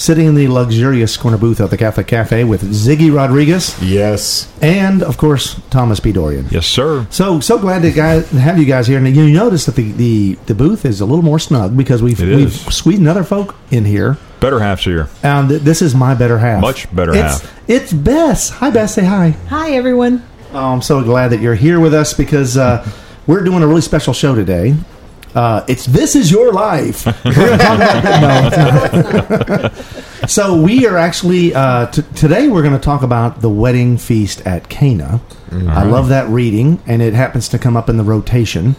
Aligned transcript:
sitting 0.00 0.24
in 0.26 0.34
the 0.34 0.48
luxurious 0.48 1.14
corner 1.18 1.36
booth 1.36 1.60
of 1.60 1.68
the 1.68 1.76
Catholic 1.76 2.06
Cafe 2.06 2.42
with 2.44 2.62
Ziggy 2.62 3.14
Rodriguez 3.14 3.76
Yes. 3.82 4.50
and, 4.62 5.02
of 5.02 5.18
course, 5.18 5.60
Thomas 5.68 6.00
P. 6.00 6.10
Dorian. 6.10 6.46
Yes, 6.50 6.66
sir. 6.66 7.06
So 7.10 7.38
so 7.40 7.58
glad 7.58 7.82
to 7.82 7.92
guys, 7.92 8.30
have 8.30 8.58
you 8.58 8.64
guys 8.64 8.86
here. 8.86 8.96
And 8.98 9.14
you 9.14 9.30
notice 9.30 9.66
that 9.66 9.74
the, 9.76 9.92
the, 9.92 10.34
the 10.46 10.54
booth 10.54 10.86
is 10.86 11.02
a 11.02 11.04
little 11.04 11.22
more 11.24 11.38
snug 11.38 11.76
because 11.76 12.02
we've 12.02 12.18
It 12.20 12.34
we've 12.34 12.46
is. 12.46 12.74
squeezed 12.74 13.06
other 13.06 13.24
folk 13.24 13.54
in 13.70 13.84
here. 13.84 14.16
Better 14.40 14.58
half's 14.60 14.84
here. 14.84 15.08
And 15.22 15.50
th- 15.50 15.60
this 15.60 15.82
is 15.82 15.94
my 15.94 16.14
better 16.14 16.38
half. 16.38 16.62
Much 16.62 16.94
better 16.96 17.10
it's, 17.12 17.20
half. 17.42 17.68
It's 17.68 17.92
Bess. 17.92 18.48
Hi, 18.48 18.70
Bess. 18.70 18.94
Say 18.94 19.04
hi. 19.04 19.30
Hi, 19.48 19.72
everyone. 19.72 20.26
Oh, 20.54 20.72
I'm 20.72 20.80
so 20.82 21.04
glad 21.04 21.28
that 21.28 21.40
you're 21.40 21.54
here 21.54 21.78
with 21.78 21.92
us 21.92 22.14
because 22.14 22.56
uh, 22.56 22.88
we're 23.26 23.44
doing 23.44 23.62
a 23.62 23.66
really 23.66 23.82
special 23.82 24.14
show 24.14 24.34
today. 24.34 24.74
Uh, 25.34 25.64
it's 25.68 25.86
This 25.86 26.16
Is 26.16 26.30
Your 26.30 26.52
Life. 26.52 27.06
We're 27.24 27.32
gonna 27.34 27.58
talk 27.58 27.78
about 27.78 28.52
that. 28.52 28.92
No, 29.52 29.70
it's 29.70 30.20
not. 30.22 30.30
so 30.30 30.60
we 30.60 30.86
are 30.86 30.96
actually 30.96 31.54
uh, 31.54 31.86
t- 31.86 32.02
today 32.16 32.48
we're 32.48 32.62
going 32.62 32.74
to 32.74 32.80
talk 32.80 33.02
about 33.02 33.40
the 33.40 33.48
wedding 33.48 33.96
feast 33.96 34.40
at 34.46 34.68
Cana. 34.68 35.20
I 35.52 35.84
love 35.84 36.08
that 36.10 36.28
reading, 36.28 36.80
and 36.86 37.02
it 37.02 37.14
happens 37.14 37.48
to 37.48 37.58
come 37.58 37.76
up 37.76 37.88
in 37.88 37.96
the 37.96 38.04
rotation 38.04 38.76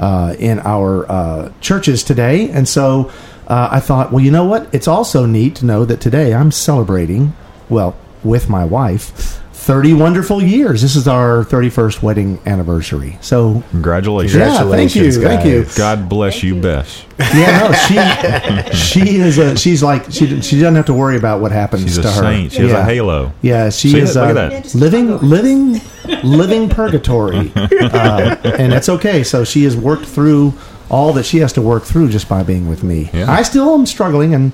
uh, 0.00 0.34
in 0.38 0.58
our 0.60 1.08
uh, 1.10 1.52
churches 1.60 2.02
today. 2.02 2.50
And 2.50 2.68
so 2.68 3.10
uh, 3.46 3.68
I 3.70 3.78
thought, 3.80 4.10
well, 4.12 4.24
you 4.24 4.30
know 4.32 4.44
what? 4.44 4.72
It's 4.74 4.88
also 4.88 5.26
neat 5.26 5.54
to 5.56 5.66
know 5.66 5.84
that 5.84 6.00
today 6.00 6.34
I'm 6.34 6.50
celebrating, 6.50 7.34
well, 7.68 7.96
with 8.24 8.48
my 8.48 8.64
wife, 8.64 9.40
30 9.68 9.92
wonderful 9.92 10.42
years. 10.42 10.80
This 10.80 10.96
is 10.96 11.06
our 11.06 11.44
31st 11.44 12.00
wedding 12.00 12.40
anniversary. 12.46 13.18
So 13.20 13.62
Congratulations. 13.68 14.34
yeah, 14.40 14.66
thank 14.70 14.96
you, 14.96 15.12
Congratulations, 15.12 15.18
thank 15.18 15.44
you. 15.44 15.66
God 15.76 16.08
bless 16.08 16.42
you, 16.42 16.58
Bess. 16.58 17.04
Yeah, 17.18 17.68
no, 17.68 18.70
she 18.72 19.02
she 19.02 19.16
is 19.18 19.36
a 19.36 19.58
she's 19.58 19.82
like 19.82 20.10
she 20.10 20.40
she 20.40 20.58
doesn't 20.58 20.74
have 20.74 20.86
to 20.86 20.94
worry 20.94 21.18
about 21.18 21.42
what 21.42 21.52
happens 21.52 21.82
She's 21.82 21.98
a 21.98 22.02
to 22.02 22.10
her. 22.10 22.22
saint. 22.22 22.52
She 22.52 22.62
has 22.62 22.72
a 22.72 22.82
halo. 22.82 23.34
Yeah, 23.42 23.68
she 23.68 23.90
See 23.90 23.98
is 23.98 24.14
that? 24.14 24.28
Look 24.28 24.36
uh, 24.38 24.56
at 24.56 24.64
that. 24.64 24.74
living 24.74 25.18
living 25.18 25.82
living 26.24 26.70
purgatory, 26.70 27.52
uh, 27.54 28.36
and 28.44 28.72
that's 28.72 28.88
okay. 28.88 29.22
So 29.22 29.44
she 29.44 29.64
has 29.64 29.76
worked 29.76 30.06
through 30.06 30.54
all 30.88 31.12
that 31.12 31.26
she 31.26 31.40
has 31.40 31.52
to 31.52 31.60
work 31.60 31.82
through 31.82 32.08
just 32.08 32.26
by 32.26 32.42
being 32.42 32.70
with 32.70 32.82
me. 32.82 33.10
Yeah. 33.12 33.30
I 33.30 33.42
still 33.42 33.74
am 33.74 33.84
struggling 33.84 34.32
and 34.32 34.52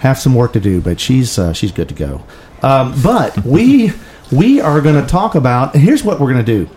have 0.00 0.18
some 0.18 0.34
work 0.34 0.54
to 0.54 0.60
do, 0.60 0.80
but 0.80 0.98
she's 0.98 1.38
uh, 1.38 1.52
she's 1.52 1.70
good 1.70 1.88
to 1.88 1.94
go. 1.94 2.24
Um, 2.62 3.00
but 3.00 3.44
we 3.44 3.92
we 4.32 4.60
are 4.60 4.80
going 4.80 5.00
to 5.00 5.08
talk 5.08 5.34
about. 5.34 5.74
And 5.74 5.82
here's 5.82 6.02
what 6.04 6.20
we're 6.20 6.32
going 6.32 6.44
to 6.44 6.64
do. 6.64 6.70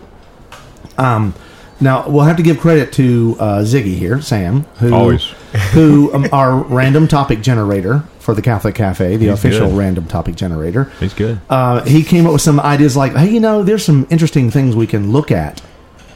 Um, 0.98 1.34
now 1.80 2.08
we'll 2.08 2.24
have 2.24 2.36
to 2.36 2.42
give 2.42 2.60
credit 2.60 2.92
to 2.94 3.36
uh, 3.40 3.58
Ziggy 3.60 3.96
here, 3.96 4.20
Sam, 4.20 4.62
who 4.78 4.92
Always. 4.94 5.24
who 5.72 6.12
um, 6.12 6.26
our 6.32 6.56
random 6.56 7.08
topic 7.08 7.40
generator 7.40 8.04
for 8.18 8.34
the 8.34 8.42
Catholic 8.42 8.74
Cafe, 8.74 9.16
the 9.16 9.26
He's 9.26 9.32
official 9.32 9.68
good. 9.68 9.78
random 9.78 10.06
topic 10.06 10.36
generator. 10.36 10.84
He's 11.00 11.14
good. 11.14 11.40
Uh, 11.48 11.82
he 11.84 12.02
came 12.02 12.26
up 12.26 12.32
with 12.32 12.42
some 12.42 12.60
ideas 12.60 12.96
like, 12.96 13.14
hey, 13.14 13.30
you 13.30 13.40
know, 13.40 13.62
there's 13.62 13.84
some 13.84 14.06
interesting 14.10 14.50
things 14.50 14.76
we 14.76 14.86
can 14.86 15.10
look 15.10 15.30
at 15.30 15.62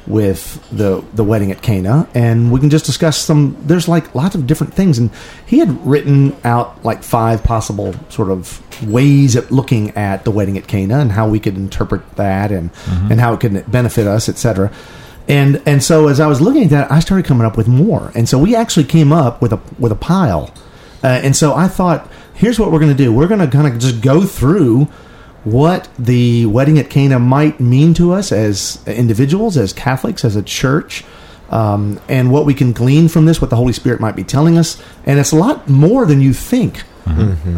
with 0.07 0.63
the 0.71 1.03
the 1.15 1.25
wedding 1.25 1.51
at 1.51 1.63
Cana, 1.63 2.09
and 2.15 2.53
we 2.53 2.61
can 2.61 2.71
just 2.71 2.85
discuss 2.85 3.17
some. 3.17 3.57
There's 3.61 3.89
like 3.89 4.15
lots 4.15 4.35
of 4.35 4.47
different 4.47 4.75
things, 4.75 4.99
and 4.99 5.11
he 5.47 5.59
had 5.59 5.87
written 5.87 6.37
out 6.45 6.85
like 6.85 7.03
five 7.03 7.43
possible 7.43 7.95
sort 8.09 8.31
of 8.31 8.61
ways 8.87 9.37
of 9.37 9.51
looking 9.51 9.91
at 9.97 10.25
the 10.25 10.31
wedding 10.31 10.59
at 10.59 10.67
Cana 10.67 10.99
and 10.99 11.13
how 11.13 11.29
we 11.29 11.41
could 11.41 11.57
interpret 11.57 12.17
that, 12.17 12.53
and 12.53 12.71
and 13.11 13.21
how 13.21 13.33
it 13.35 13.41
could 13.41 13.71
benefit 13.71 14.07
us, 14.07 14.29
etc. 14.29 14.71
And 15.27 15.63
and 15.65 15.83
so 15.83 16.09
as 16.09 16.21
I 16.21 16.27
was 16.27 16.41
looking 16.41 16.65
at 16.65 16.71
that, 16.71 16.93
I 16.93 17.01
started 17.01 17.25
coming 17.25 17.47
up 17.47 17.57
with 17.57 17.69
more, 17.69 18.13
and 18.15 18.29
so 18.29 18.39
we 18.39 18.55
actually 18.55 18.85
came 18.85 19.13
up 19.13 19.41
with 19.41 19.53
a 19.53 19.61
with 19.79 19.93
a 19.93 19.97
pile. 19.97 20.53
Uh, 21.03 21.21
and 21.23 21.37
so 21.37 21.55
I 21.55 21.69
thought, 21.69 22.11
here's 22.33 22.59
what 22.59 22.73
we're 22.73 22.79
going 22.79 22.97
to 22.97 22.97
do. 22.97 23.13
We're 23.13 23.29
going 23.29 23.41
to 23.41 23.47
kind 23.47 23.67
of 23.67 23.79
just 23.79 24.01
go 24.01 24.25
through 24.25 24.89
what 25.45 25.89
the 25.99 26.47
wedding 26.47 26.79
at 26.79 26.91
Cana 26.91 27.19
might 27.19 27.61
mean 27.61 27.95
to 27.95 28.13
us 28.13 28.33
as 28.33 28.83
individuals, 28.87 29.57
as 29.57 29.73
Catholics, 29.73 30.25
as 30.25 30.37
a 30.37 30.43
church, 30.43 31.05
um, 31.51 32.01
and 32.09 32.33
what 32.33 32.47
we 32.47 32.55
can 32.55 32.73
glean 32.73 33.09
from 33.09 33.27
this, 33.27 33.41
what 33.41 33.51
the 33.51 33.57
Holy 33.57 33.73
Spirit 33.73 34.01
might 34.01 34.17
be 34.17 34.25
telling 34.25 34.57
us. 34.59 34.83
And 35.05 35.19
it's 35.19 35.33
a 35.33 35.37
lot 35.37 35.69
more 35.69 36.07
than 36.07 36.21
you 36.21 36.33
think. 36.33 36.83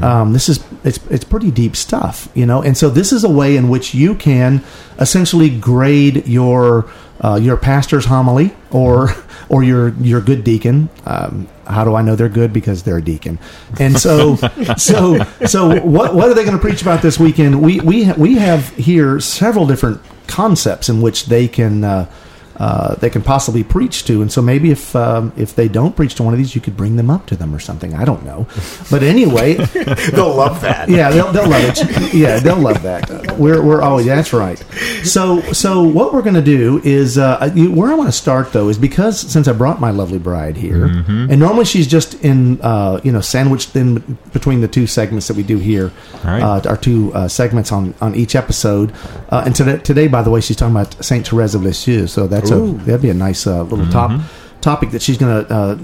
Um, 0.02 0.32
this 0.32 0.48
is 0.48 0.64
it's 0.82 0.98
it's 1.08 1.24
pretty 1.24 1.52
deep 1.52 1.76
stuff, 1.76 2.28
you 2.34 2.46
know. 2.46 2.62
And 2.62 2.76
so 2.76 2.90
this 2.90 3.12
is 3.12 3.22
a 3.22 3.28
way 3.30 3.56
in 3.56 3.68
which 3.68 3.94
you 3.94 4.16
can 4.16 4.64
essentially 4.98 5.48
grade 5.48 6.26
your 6.26 6.90
uh, 7.20 7.38
your 7.40 7.56
pastor's 7.56 8.06
homily 8.06 8.54
or 8.72 9.10
or 9.48 9.62
your 9.62 9.90
your 10.00 10.20
good 10.20 10.42
deacon. 10.42 10.88
Um, 11.04 11.48
how 11.66 11.84
do 11.84 11.94
I 11.94 12.02
know 12.02 12.16
they're 12.16 12.28
good? 12.28 12.52
Because 12.52 12.82
they're 12.82 12.98
a 12.98 13.02
deacon. 13.02 13.38
And 13.78 13.98
so 13.98 14.36
so 14.76 15.18
so 15.46 15.80
what 15.80 16.14
what 16.14 16.28
are 16.28 16.34
they 16.34 16.44
going 16.44 16.56
to 16.56 16.62
preach 16.62 16.82
about 16.82 17.02
this 17.02 17.18
weekend? 17.18 17.62
We 17.62 17.80
we 17.80 18.12
we 18.12 18.34
have 18.36 18.68
here 18.76 19.20
several 19.20 19.66
different 19.66 20.00
concepts 20.26 20.88
in 20.88 21.00
which 21.00 21.26
they 21.26 21.48
can. 21.48 21.84
Uh, 21.84 22.10
uh, 22.58 22.94
they 22.96 23.10
can 23.10 23.22
possibly 23.22 23.62
preach 23.62 24.04
to, 24.06 24.22
and 24.22 24.32
so 24.32 24.40
maybe 24.42 24.70
if 24.70 24.94
um, 24.96 25.32
if 25.36 25.54
they 25.54 25.68
don't 25.68 25.94
preach 25.96 26.14
to 26.16 26.22
one 26.22 26.32
of 26.34 26.38
these, 26.38 26.54
you 26.54 26.60
could 26.60 26.76
bring 26.76 26.96
them 26.96 27.10
up 27.10 27.26
to 27.26 27.36
them 27.36 27.54
or 27.54 27.58
something. 27.58 27.94
I 27.94 28.04
don't 28.04 28.24
know, 28.24 28.46
but 28.90 29.02
anyway, 29.02 29.54
They'll 30.12 30.34
love 30.34 30.60
that. 30.62 30.88
yeah, 30.88 31.10
they'll, 31.10 31.32
they'll 31.32 31.48
love 31.48 31.62
it. 31.64 32.14
Yeah, 32.14 32.38
they'll 32.38 32.56
love 32.60 32.82
that. 32.82 33.36
We're 33.38 33.62
we're 33.62 33.82
always 33.82 34.06
that's 34.06 34.32
right. 34.32 34.58
So 35.04 35.40
so 35.52 35.82
what 35.82 36.12
we're 36.14 36.22
going 36.22 36.34
to 36.36 36.42
do 36.42 36.80
is 36.84 37.18
uh, 37.18 37.50
you, 37.54 37.72
where 37.72 37.90
I 37.90 37.94
want 37.94 38.08
to 38.08 38.12
start 38.16 38.52
though 38.52 38.68
is 38.68 38.78
because 38.78 39.18
since 39.20 39.48
I 39.48 39.52
brought 39.52 39.80
my 39.80 39.90
lovely 39.90 40.18
bride 40.18 40.56
here, 40.56 40.84
and 40.86 41.38
normally 41.38 41.64
she's 41.64 41.86
just 41.86 42.14
in 42.24 42.60
uh, 42.62 43.00
you 43.04 43.12
know 43.12 43.20
sandwiched 43.20 43.76
in 43.76 44.18
between 44.32 44.60
the 44.60 44.68
two 44.68 44.86
segments 44.86 45.28
that 45.28 45.36
we 45.36 45.42
do 45.42 45.58
here, 45.58 45.92
Right. 46.24 46.40
uh, 46.42 46.60
our 46.68 46.76
two 46.76 47.12
uh, 47.14 47.28
segments 47.28 47.72
on 47.72 47.94
on 48.00 48.14
each 48.14 48.34
episode. 48.34 48.92
Uh, 49.30 49.42
and 49.46 49.54
today, 49.54 49.78
today, 49.78 50.08
by 50.08 50.22
the 50.22 50.30
way, 50.30 50.40
she's 50.40 50.56
talking 50.56 50.74
about 50.74 51.04
Saint 51.04 51.26
Therese 51.28 51.54
of 51.54 51.62
Lisieux. 51.62 52.06
So 52.06 52.26
that's 52.26 52.45
a 52.50 52.84
that'd 52.84 53.02
be 53.02 53.10
a 53.10 53.14
nice 53.14 53.46
uh, 53.46 53.62
little 53.62 53.86
top 53.90 54.20
topic 54.60 54.90
that 54.90 55.02
she's 55.02 55.18
going 55.18 55.44
to 55.44 55.54
uh, 55.54 55.74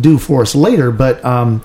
do 0.00 0.18
for 0.18 0.42
us 0.42 0.54
later. 0.54 0.90
But 0.90 1.24
um, 1.24 1.62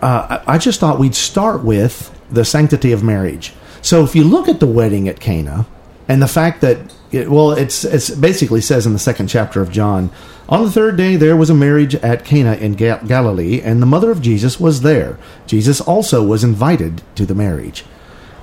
uh, 0.00 0.42
I 0.46 0.58
just 0.58 0.78
thought 0.80 0.98
we'd 0.98 1.14
start 1.14 1.64
with 1.64 2.12
the 2.30 2.44
sanctity 2.44 2.92
of 2.92 3.02
marriage. 3.02 3.52
So 3.82 4.04
if 4.04 4.14
you 4.14 4.24
look 4.24 4.48
at 4.48 4.60
the 4.60 4.66
wedding 4.66 5.08
at 5.08 5.20
Cana 5.20 5.66
and 6.08 6.20
the 6.22 6.28
fact 6.28 6.60
that, 6.60 6.78
it, 7.12 7.30
well, 7.30 7.52
it's 7.52 7.84
it's 7.84 8.10
basically 8.10 8.60
says 8.60 8.86
in 8.86 8.92
the 8.92 8.98
second 8.98 9.28
chapter 9.28 9.60
of 9.60 9.70
John, 9.70 10.10
on 10.48 10.64
the 10.64 10.70
third 10.70 10.96
day 10.96 11.16
there 11.16 11.36
was 11.36 11.50
a 11.50 11.54
marriage 11.54 11.94
at 11.96 12.24
Cana 12.24 12.54
in 12.54 12.74
Ga- 12.74 13.00
Galilee, 13.06 13.60
and 13.60 13.80
the 13.80 13.86
mother 13.86 14.10
of 14.10 14.22
Jesus 14.22 14.60
was 14.60 14.82
there. 14.82 15.18
Jesus 15.46 15.80
also 15.80 16.22
was 16.24 16.44
invited 16.44 17.02
to 17.14 17.26
the 17.26 17.34
marriage, 17.34 17.84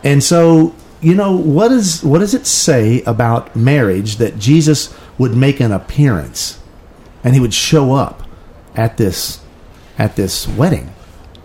and 0.03 0.23
so 0.23 0.73
you 1.01 1.13
know 1.13 1.35
what 1.35 1.71
is 1.71 2.03
what 2.03 2.19
does 2.19 2.33
it 2.33 2.45
say 2.45 3.01
about 3.03 3.53
marriage 3.55 4.17
that 4.17 4.39
Jesus 4.39 4.93
would 5.17 5.35
make 5.35 5.59
an 5.59 5.71
appearance 5.71 6.59
and 7.23 7.33
he 7.33 7.39
would 7.39 7.53
show 7.53 7.93
up 7.93 8.23
at 8.75 8.97
this 8.97 9.39
at 9.97 10.15
this 10.15 10.47
wedding? 10.47 10.91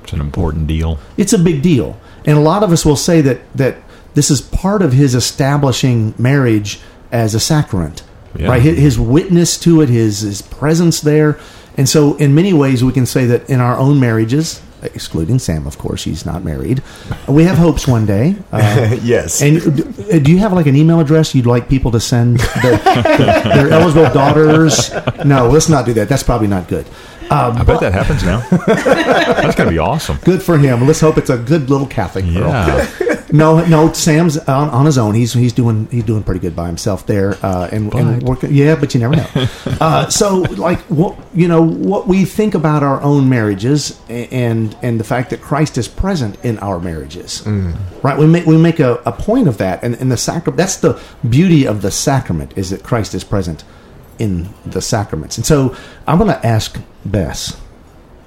It's 0.03 0.13
an 0.13 0.21
important 0.21 0.67
deal. 0.67 0.99
it's 1.17 1.33
a 1.33 1.39
big 1.39 1.63
deal. 1.63 1.99
And 2.25 2.37
a 2.37 2.41
lot 2.41 2.63
of 2.63 2.73
us 2.73 2.85
will 2.85 2.97
say 2.97 3.21
that 3.23 3.41
that 3.57 3.77
this 4.15 4.31
is 4.31 4.41
part 4.41 4.83
of 4.83 4.93
his 4.93 5.15
establishing 5.15 6.15
marriage 6.19 6.81
as 7.13 7.35
a 7.35 7.41
sacrament, 7.41 8.03
Yeah. 8.35 8.49
right? 8.49 8.63
His, 8.63 8.79
his 8.79 8.99
witness 8.99 9.59
to 9.61 9.81
it, 9.83 9.89
his 9.89 10.21
his 10.21 10.43
presence 10.43 11.01
there, 11.01 11.39
and 11.77 11.89
so 11.89 12.17
in 12.17 12.35
many 12.35 12.53
ways 12.53 12.83
we 12.83 12.93
can 12.93 13.07
say 13.07 13.27
that 13.27 13.49
in 13.49 13.61
our 13.61 13.77
own 13.79 14.01
marriages, 14.01 14.61
excluding 14.83 15.39
Sam, 15.39 15.67
of 15.67 15.79
course, 15.79 16.05
he's 16.05 16.25
not 16.25 16.45
married, 16.45 16.83
we 17.29 17.45
have 17.45 17.59
hopes 17.59 17.87
one 17.87 18.07
day. 18.07 18.37
Uh, 18.53 18.97
yes. 19.03 19.43
and 19.43 19.61
do, 19.77 20.21
do 20.21 20.31
you 20.31 20.39
have 20.39 20.53
like 20.53 20.67
an 20.67 20.77
email 20.77 21.01
address 21.01 21.35
you'd 21.35 21.47
like 21.47 21.69
people 21.69 21.91
to 21.93 22.01
send 22.01 22.39
the, 22.39 22.81
the, 22.83 23.49
their 23.55 23.71
eligible 23.71 24.13
daughters? 24.13 24.91
No, 25.25 25.49
let's 25.49 25.69
not 25.69 25.87
do 25.87 25.93
that. 25.95 26.09
That's 26.09 26.23
probably 26.23 26.49
not 26.49 26.69
good. 26.69 26.87
Um, 27.31 27.59
I 27.59 27.65
bet 27.65 27.81
that 27.81 27.93
happens 27.93 28.23
now. 28.23 28.41
That's 28.67 29.55
going 29.55 29.67
to 29.67 29.71
be 29.71 29.79
awesome. 29.79 30.17
Good 30.25 30.43
for 30.43 30.57
him. 30.57 30.87
Let's 30.87 31.01
hope 31.01 31.19
it's 31.19 31.29
a 31.29 31.37
good 31.37 31.69
little 31.69 31.87
Catholic 31.87 32.25
girl. 32.25 32.49
Yeah. 32.49 32.89
No, 33.33 33.65
no. 33.67 33.93
Sam's 33.93 34.39
on, 34.39 34.71
on 34.71 34.87
his 34.87 34.99
own. 34.99 35.15
He's 35.15 35.33
he's 35.33 35.53
doing 35.53 35.87
he's 35.91 36.05
doing 36.05 36.23
pretty 36.23 36.41
good 36.41 36.57
by 36.57 36.67
himself 36.67 37.07
there, 37.07 37.35
uh, 37.45 37.69
and, 37.71 37.93
and 37.95 38.23
working. 38.23 38.53
Yeah, 38.53 38.75
but 38.75 38.95
you 38.95 39.01
never 39.01 39.17
know. 39.17 39.27
uh, 39.81 40.09
so, 40.09 40.39
like, 40.57 40.79
what 40.83 41.19
you 41.35 41.49
know, 41.49 41.63
what 41.63 42.07
we 42.07 42.25
think 42.25 42.55
about 42.55 42.83
our 42.83 43.01
own 43.03 43.29
marriages, 43.29 44.01
and 44.09 44.77
and 44.83 44.99
the 44.99 45.05
fact 45.05 45.31
that 45.31 45.41
Christ 45.41 45.79
is 45.79 45.89
present 45.89 46.43
in 46.45 46.59
our 46.61 46.79
marriages, 46.79 47.47
right? 48.03 48.19
We 48.19 48.27
make 48.27 48.47
we 48.47 48.57
make 48.57 48.81
a, 48.81 48.95
a 49.05 49.13
point 49.13 49.49
of 49.49 49.59
that, 49.59 49.83
and, 49.83 49.95
and 49.97 50.11
the 50.11 50.17
sacrament. 50.17 50.57
That's 50.57 50.77
the 50.77 51.01
beauty 51.29 51.67
of 51.67 51.83
the 51.83 51.91
sacrament 51.91 52.57
is 52.57 52.71
that 52.71 52.83
Christ 52.83 53.15
is 53.15 53.25
present 53.25 53.65
in 54.19 54.49
the 54.67 54.83
sacraments. 54.83 55.37
And 55.37 55.47
so 55.47 55.77
I'm 56.07 56.19
going 56.19 56.31
to 56.31 56.47
ask 56.47 56.79
Bess. 57.05 57.57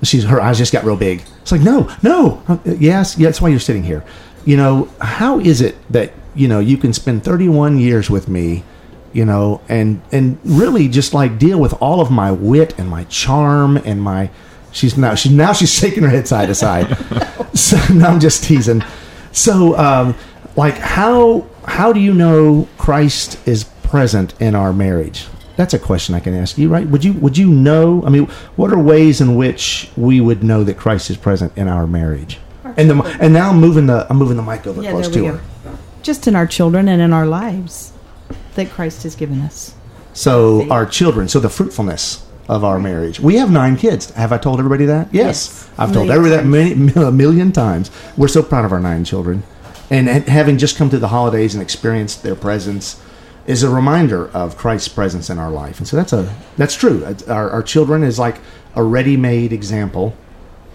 She's 0.04 0.24
her 0.24 0.42
eyes 0.42 0.58
just 0.58 0.74
got 0.74 0.84
real 0.84 0.96
big. 0.96 1.22
It's 1.42 1.52
like 1.52 1.62
no, 1.62 1.88
no, 2.02 2.42
Uh, 2.48 2.58
yes, 2.66 3.18
yeah. 3.18 3.28
That's 3.28 3.40
why 3.42 3.50
you're 3.50 3.60
sitting 3.60 3.84
here. 3.84 4.04
You 4.46 4.58
know, 4.58 4.90
how 5.00 5.40
is 5.40 5.62
it 5.62 5.76
that 5.92 6.14
you 6.36 6.48
know 6.48 6.60
you 6.60 6.78
can 6.78 6.94
spend 6.94 7.24
31 7.24 7.80
years 7.80 8.10
with 8.10 8.28
me, 8.28 8.64
you 9.14 9.26
know, 9.26 9.62
and 9.70 10.02
and 10.12 10.40
really 10.44 10.88
just 10.88 11.14
like 11.14 11.38
deal 11.38 11.60
with 11.60 11.74
all 11.82 12.02
of 12.02 12.12
my 12.12 12.32
wit 12.32 12.78
and 12.78 12.90
my 12.90 13.04
charm 13.06 13.78
and 13.78 14.02
my. 14.02 14.30
She's 14.72 14.98
now 14.98 15.16
she's 15.16 15.32
now 15.32 15.54
she's 15.54 15.74
shaking 15.80 16.04
her 16.04 16.10
head 16.10 16.28
side 16.28 16.48
to 16.48 16.56
side. 16.56 16.88
so 17.54 17.78
no, 17.94 18.08
I'm 18.08 18.20
just 18.20 18.44
teasing. 18.44 18.84
So, 19.32 19.78
um, 19.78 20.16
like, 20.56 20.76
how 20.76 21.48
how 21.66 21.94
do 21.94 22.00
you 22.00 22.14
know 22.14 22.68
Christ 22.78 23.46
is 23.48 23.66
present 23.84 24.34
in 24.42 24.56
our 24.56 24.74
marriage? 24.74 25.28
That's 25.58 25.74
a 25.74 25.80
question 25.80 26.16
I 26.16 26.20
can 26.20 26.34
ask 26.34 26.58
you, 26.58 26.70
right? 26.70 26.88
Would 26.88 27.04
you 27.04 27.14
would 27.14 27.38
you 27.38 27.50
know? 27.50 28.04
I 28.06 28.10
mean, 28.10 28.26
what 28.56 28.72
are 28.72 28.80
ways 28.80 29.22
in 29.22 29.36
which 29.36 29.90
we 29.96 30.22
would 30.22 30.44
know 30.44 30.64
that 30.64 30.78
Christ 30.78 31.10
is 31.10 31.18
present 31.18 31.56
in 31.58 31.68
our 31.68 31.86
marriage? 31.86 32.40
And 32.78 32.90
the 32.90 33.18
and 33.20 33.34
now 33.34 33.50
I'm 33.50 33.60
moving 33.60 33.86
the 33.88 34.08
I'm 34.10 34.18
moving 34.18 34.38
the 34.38 34.44
mic 34.44 34.66
over 34.68 34.82
Yeah, 34.82 34.92
close 34.92 35.10
to 35.10 35.26
her. 35.26 35.42
Just 36.02 36.28
in 36.28 36.36
our 36.36 36.48
children 36.48 36.88
and 36.88 37.02
in 37.02 37.14
our 37.14 37.26
lives 37.26 37.94
that 38.56 38.70
Christ 38.70 39.04
has 39.04 39.16
given 39.16 39.42
us. 39.42 39.76
So 40.14 40.70
our 40.70 40.86
children, 40.86 41.28
so 41.30 41.40
the 41.40 41.50
fruitfulness 41.50 42.26
of 42.50 42.64
our 42.66 42.80
marriage. 42.80 43.20
We 43.20 43.36
have 43.36 43.50
nine 43.52 43.78
kids. 43.78 44.10
Have 44.12 44.34
I 44.34 44.38
told 44.38 44.60
everybody 44.60 44.86
that? 44.86 45.08
Yes, 45.14 45.24
Yes. 45.24 45.70
I've 45.78 45.94
told 45.94 46.10
everybody 46.10 46.36
that 46.36 46.46
many, 46.46 46.92
a 47.08 47.12
million 47.12 47.52
times. 47.52 47.92
We're 48.18 48.28
so 48.28 48.44
proud 48.44 48.66
of 48.66 48.74
our 48.74 48.80
nine 48.80 49.06
children, 49.06 49.44
and, 49.90 50.10
and 50.10 50.26
having 50.26 50.58
just 50.58 50.76
come 50.76 50.90
to 50.90 50.98
the 50.98 51.08
holidays 51.10 51.54
and 51.54 51.62
experienced 51.62 52.24
their 52.24 52.36
presence 52.36 53.02
is 53.48 53.64
a 53.64 53.70
reminder 53.70 54.30
of 54.32 54.58
Christ's 54.58 54.90
presence 54.90 55.30
in 55.30 55.40
our 55.40 55.50
life. 55.50 55.78
And 55.78 55.88
so 55.88 55.96
that's 55.96 56.14
a 56.14 56.34
that's 56.58 56.76
true. 56.76 57.06
Our, 57.28 57.50
our 57.50 57.64
children 57.64 58.04
is 58.04 58.20
like 58.20 58.38
a 58.76 58.84
ready-made 58.84 59.54
example. 59.54 60.14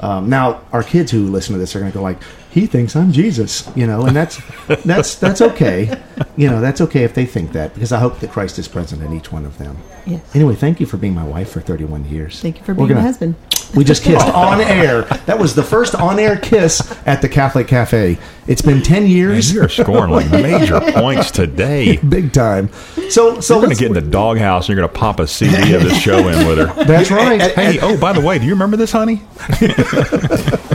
Um, 0.00 0.28
now, 0.28 0.62
our 0.72 0.82
kids 0.82 1.10
who 1.10 1.28
listen 1.28 1.52
to 1.54 1.58
this 1.58 1.75
are 1.75 1.81
going 1.81 1.90
to 1.90 1.96
go 1.96 2.02
like, 2.02 2.22
"He 2.50 2.66
thinks 2.66 2.94
I'm 2.96 3.12
Jesus," 3.12 3.69
you 3.75 3.87
know, 3.87 4.04
and 4.06 4.14
that's 4.16 4.40
that's 4.84 5.14
that's 5.16 5.40
okay. 5.40 6.00
You 6.37 6.48
know, 6.48 6.60
that's 6.60 6.81
okay 6.82 7.04
if 7.04 7.14
they 7.14 7.26
think 7.26 7.52
that 7.52 7.75
because 7.75 7.93
I 7.93 7.98
hope 7.98 8.20
that 8.20 8.31
Christ 8.31 8.58
is 8.58 8.69
present 8.69 9.02
in 9.02 9.12
each 9.12 9.31
one 9.32 9.44
of 9.44 9.58
them. 9.58 9.78
Yes. 10.06 10.22
Anyway, 10.34 10.54
thank 10.54 10.81
you 10.81 10.87
for 10.87 10.96
being 10.96 11.14
my 11.14 11.25
wife 11.25 11.50
for 11.50 11.60
31 11.60 12.04
years. 12.06 12.40
Thank 12.40 12.58
you 12.58 12.64
for 12.64 12.75
being 12.75 12.88
my 12.88 12.94
gonna- 12.94 13.06
husband. 13.06 13.34
We 13.75 13.82
just 13.84 14.04
kissed 14.04 14.26
on 14.28 14.60
air. 14.60 15.02
That 15.26 15.38
was 15.40 15.54
the 15.56 15.62
first 15.64 15.96
on-air 15.96 16.37
kiss 16.37 16.81
at 17.04 17.20
the 17.20 17.28
Catholic 17.28 17.66
Cafe. 17.66 18.16
It's 18.46 18.62
been 18.62 18.81
10 18.81 19.02
Man, 19.02 19.10
years, 19.10 19.52
you're 19.52 19.69
scoring 19.69 20.12
like 20.12 20.31
major 20.31 20.81
points 20.93 21.32
today. 21.32 21.96
big 21.96 22.32
time. 22.32 22.70
So, 23.10 23.40
so 23.40 23.54
You're 23.56 23.64
going 23.64 23.76
to 23.76 23.81
get 23.81 23.88
in 23.88 23.93
the 23.94 24.00
doghouse 24.08 24.69
and 24.69 24.76
you're 24.76 24.87
going 24.87 24.93
to 24.94 24.98
pop 24.98 25.19
a 25.19 25.26
CD 25.26 25.75
of 25.75 25.82
this 25.82 26.00
show 26.00 26.28
in 26.28 26.46
with 26.46 26.58
her. 26.58 26.84
That's 26.84 27.10
right. 27.10 27.40
Hey, 27.40 27.81
oh, 27.82 27.98
by 27.98 28.12
the 28.12 28.20
way, 28.20 28.38
do 28.38 28.44
you 28.44 28.52
remember 28.52 28.76
this, 28.76 28.93
honey? 28.93 29.22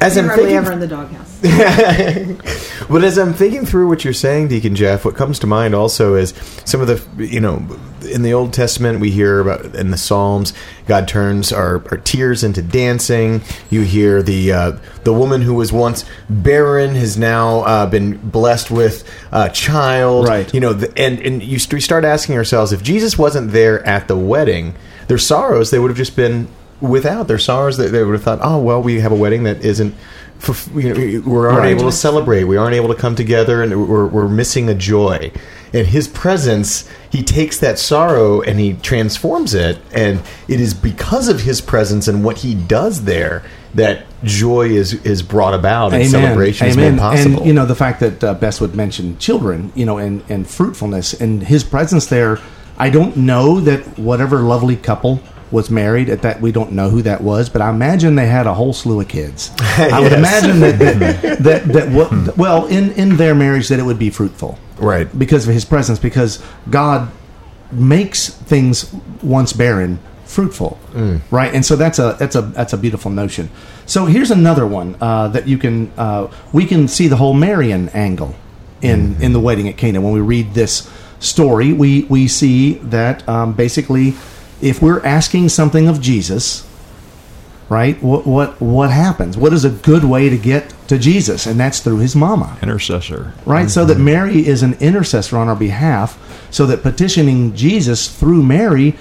As 0.00 0.16
I'm 0.16 0.28
thinking, 0.30 0.56
ever 0.56 0.72
in 0.72 0.80
the 0.80 0.86
doghouse. 0.86 1.40
but 2.88 3.04
as 3.04 3.18
I'm 3.18 3.34
thinking 3.34 3.66
through 3.66 3.88
what 3.88 4.02
you're 4.02 4.14
saying, 4.14 4.48
Deacon 4.48 4.74
Jeff, 4.74 5.04
what 5.04 5.14
comes 5.14 5.38
to 5.40 5.46
mind 5.46 5.74
also 5.74 6.14
is 6.14 6.32
some 6.64 6.80
of 6.80 6.86
the, 6.86 7.26
you 7.26 7.38
know, 7.38 7.66
in 8.04 8.22
the 8.22 8.32
Old 8.32 8.52
Testament 8.52 9.00
we 9.00 9.10
hear 9.10 9.40
about 9.40 9.74
in 9.74 9.90
the 9.90 9.98
Psalms, 9.98 10.54
God 10.86 11.06
turns 11.06 11.52
our, 11.52 11.86
our 11.90 11.98
tears 11.98 12.42
into 12.42 12.62
dancing. 12.62 13.42
You 13.68 13.82
hear 13.82 14.22
the 14.22 14.52
uh, 14.52 14.78
the 15.04 15.12
woman 15.12 15.42
who 15.42 15.54
was 15.54 15.72
once 15.72 16.04
barren 16.28 16.94
has 16.94 17.16
now 17.16 17.60
uh, 17.60 17.86
been 17.86 18.16
blessed 18.16 18.70
with 18.70 19.08
a 19.32 19.50
child. 19.50 20.28
Right. 20.28 20.52
You 20.52 20.60
know, 20.60 20.72
the, 20.72 20.92
and 20.98 21.20
and 21.20 21.42
you 21.42 21.58
st- 21.58 21.74
we 21.74 21.80
start 21.80 22.04
asking 22.04 22.36
ourselves 22.36 22.72
if 22.72 22.82
Jesus 22.82 23.18
wasn't 23.18 23.52
there 23.52 23.86
at 23.86 24.08
the 24.08 24.16
wedding, 24.16 24.74
their 25.08 25.18
sorrows 25.18 25.70
they 25.70 25.78
would 25.78 25.90
have 25.90 25.98
just 25.98 26.16
been 26.16 26.48
without 26.80 27.28
their 27.28 27.38
sorrows. 27.38 27.76
They, 27.76 27.88
they 27.88 28.02
would 28.02 28.12
have 28.12 28.22
thought, 28.22 28.40
oh 28.42 28.58
well, 28.58 28.82
we 28.82 29.00
have 29.00 29.12
a 29.12 29.16
wedding 29.16 29.44
that 29.44 29.64
isn't. 29.64 29.94
You 30.74 30.94
know, 30.94 30.94
we 31.30 31.36
aren't 31.36 31.58
Right. 31.58 31.68
able 31.68 31.84
to 31.84 31.92
celebrate. 31.92 32.44
We 32.44 32.56
aren't 32.56 32.74
able 32.74 32.88
to 32.88 32.94
come 32.94 33.14
together, 33.14 33.62
and 33.62 33.86
we're, 33.86 34.06
we're 34.06 34.26
missing 34.28 34.70
a 34.70 34.74
joy. 34.74 35.32
In 35.74 35.84
His 35.84 36.08
presence, 36.08 36.88
He 37.10 37.22
takes 37.22 37.58
that 37.58 37.78
sorrow 37.78 38.40
and 38.40 38.58
He 38.58 38.72
transforms 38.72 39.52
it, 39.52 39.78
and 39.92 40.22
it 40.48 40.58
is 40.58 40.72
because 40.72 41.28
of 41.28 41.42
His 41.42 41.60
presence 41.60 42.08
and 42.08 42.24
what 42.24 42.38
He 42.38 42.54
does 42.54 43.04
there 43.04 43.42
that 43.74 44.04
joy 44.24 44.68
is 44.68 44.94
is 45.04 45.22
brought 45.22 45.54
about 45.54 45.92
and 45.92 46.04
celebration 46.10 46.66
is 46.66 46.76
made 46.76 46.98
possible. 46.98 47.36
And 47.38 47.46
you 47.46 47.52
know 47.52 47.66
the 47.66 47.76
fact 47.76 48.00
that 48.00 48.24
uh, 48.24 48.34
Bess 48.34 48.60
would 48.62 48.74
mention 48.74 49.16
children, 49.18 49.72
you 49.76 49.84
know, 49.84 49.98
and 49.98 50.24
and 50.30 50.48
fruitfulness 50.48 51.12
and 51.20 51.42
his 51.42 51.62
presence 51.64 52.06
there. 52.06 52.38
I 52.78 52.88
don't 52.90 53.16
know 53.16 53.60
that 53.60 53.98
whatever 53.98 54.40
lovely 54.40 54.74
couple 54.74 55.20
was 55.50 55.70
married 55.70 56.08
at 56.08 56.22
that. 56.22 56.40
We 56.40 56.52
don't 56.52 56.72
know 56.72 56.90
who 56.90 57.02
that 57.02 57.20
was, 57.22 57.48
but 57.48 57.60
I 57.60 57.70
imagine 57.70 58.14
they 58.14 58.26
had 58.26 58.46
a 58.46 58.54
whole 58.54 58.72
slew 58.72 59.00
of 59.00 59.08
kids. 59.08 59.50
I 59.60 60.00
would 60.00 60.12
imagine 60.12 60.60
that 60.60 60.78
that, 60.78 61.38
that 61.42 61.68
that 61.68 61.88
what 61.90 62.36
well 62.36 62.66
in 62.66 62.92
in 62.92 63.16
their 63.16 63.34
marriage 63.34 63.68
that 63.68 63.78
it 63.78 63.84
would 63.84 63.98
be 63.98 64.10
fruitful, 64.10 64.58
Right. 64.78 65.06
Because 65.18 65.46
of 65.46 65.52
his 65.52 65.64
presence, 65.64 65.98
because 65.98 66.42
God 66.70 67.10
makes 67.72 68.28
things 68.30 68.92
once 69.22 69.52
barren 69.52 69.98
fruitful, 70.24 70.78
right? 71.30 71.52
And 71.52 71.64
so 71.66 71.76
that's 71.76 71.98
a 71.98 72.16
that's 72.18 72.36
a 72.36 72.42
that's 72.42 72.72
a 72.72 72.76
beautiful 72.78 73.10
notion. 73.10 73.50
So 73.86 74.06
here's 74.06 74.30
another 74.30 74.66
one 74.66 74.96
uh, 75.00 75.28
that 75.28 75.48
you 75.48 75.58
can 75.58 75.92
uh, 75.96 76.32
we 76.52 76.64
can 76.66 76.88
see 76.88 77.08
the 77.08 77.16
whole 77.16 77.34
Marian 77.34 77.88
angle 77.90 78.34
in 78.80 79.20
in 79.20 79.32
the 79.32 79.40
wedding 79.40 79.68
at 79.68 79.76
Cana. 79.76 80.00
When 80.00 80.12
we 80.12 80.20
read 80.20 80.54
this 80.54 80.88
story, 81.18 81.72
we 81.72 82.04
we 82.04 82.28
see 82.28 82.74
that 82.74 83.28
um, 83.28 83.52
basically, 83.52 84.14
if 84.62 84.82
we're 84.82 85.04
asking 85.04 85.48
something 85.48 85.88
of 85.88 86.00
Jesus, 86.00 86.66
right? 87.68 88.00
What 88.02 88.26
what 88.26 88.60
what 88.60 88.90
happens? 88.90 89.36
What 89.36 89.52
is 89.52 89.64
a 89.64 89.70
good 89.70 90.04
way 90.04 90.28
to 90.28 90.36
get 90.36 90.74
to 90.88 90.98
Jesus? 90.98 91.46
And 91.46 91.58
that's 91.58 91.80
through 91.80 91.98
his 91.98 92.14
mama 92.16 92.58
Intercessor. 92.62 93.32
right? 93.46 93.70
So 93.70 93.84
that 93.84 93.98
Mary 93.98 94.46
is 94.46 94.62
an 94.62 94.74
intercessor 94.74 95.36
on 95.38 95.48
our 95.48 95.56
behalf, 95.56 96.18
so 96.50 96.66
that 96.66 96.82
petitioning 96.82 97.54
Jesus 97.54 98.08
through 98.08 98.42
Mary, 98.42 98.96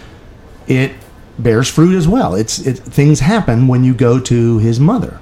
it 0.68 0.92
bears 1.38 1.68
fruit 1.70 1.96
as 1.96 2.08
well. 2.08 2.36
It's 2.36 2.60
it, 2.60 2.78
things 2.80 3.22
happen 3.22 3.68
when 3.68 3.84
you 3.84 3.94
go 3.94 4.20
to 4.20 4.58
his 4.60 4.80
mother. 4.80 5.20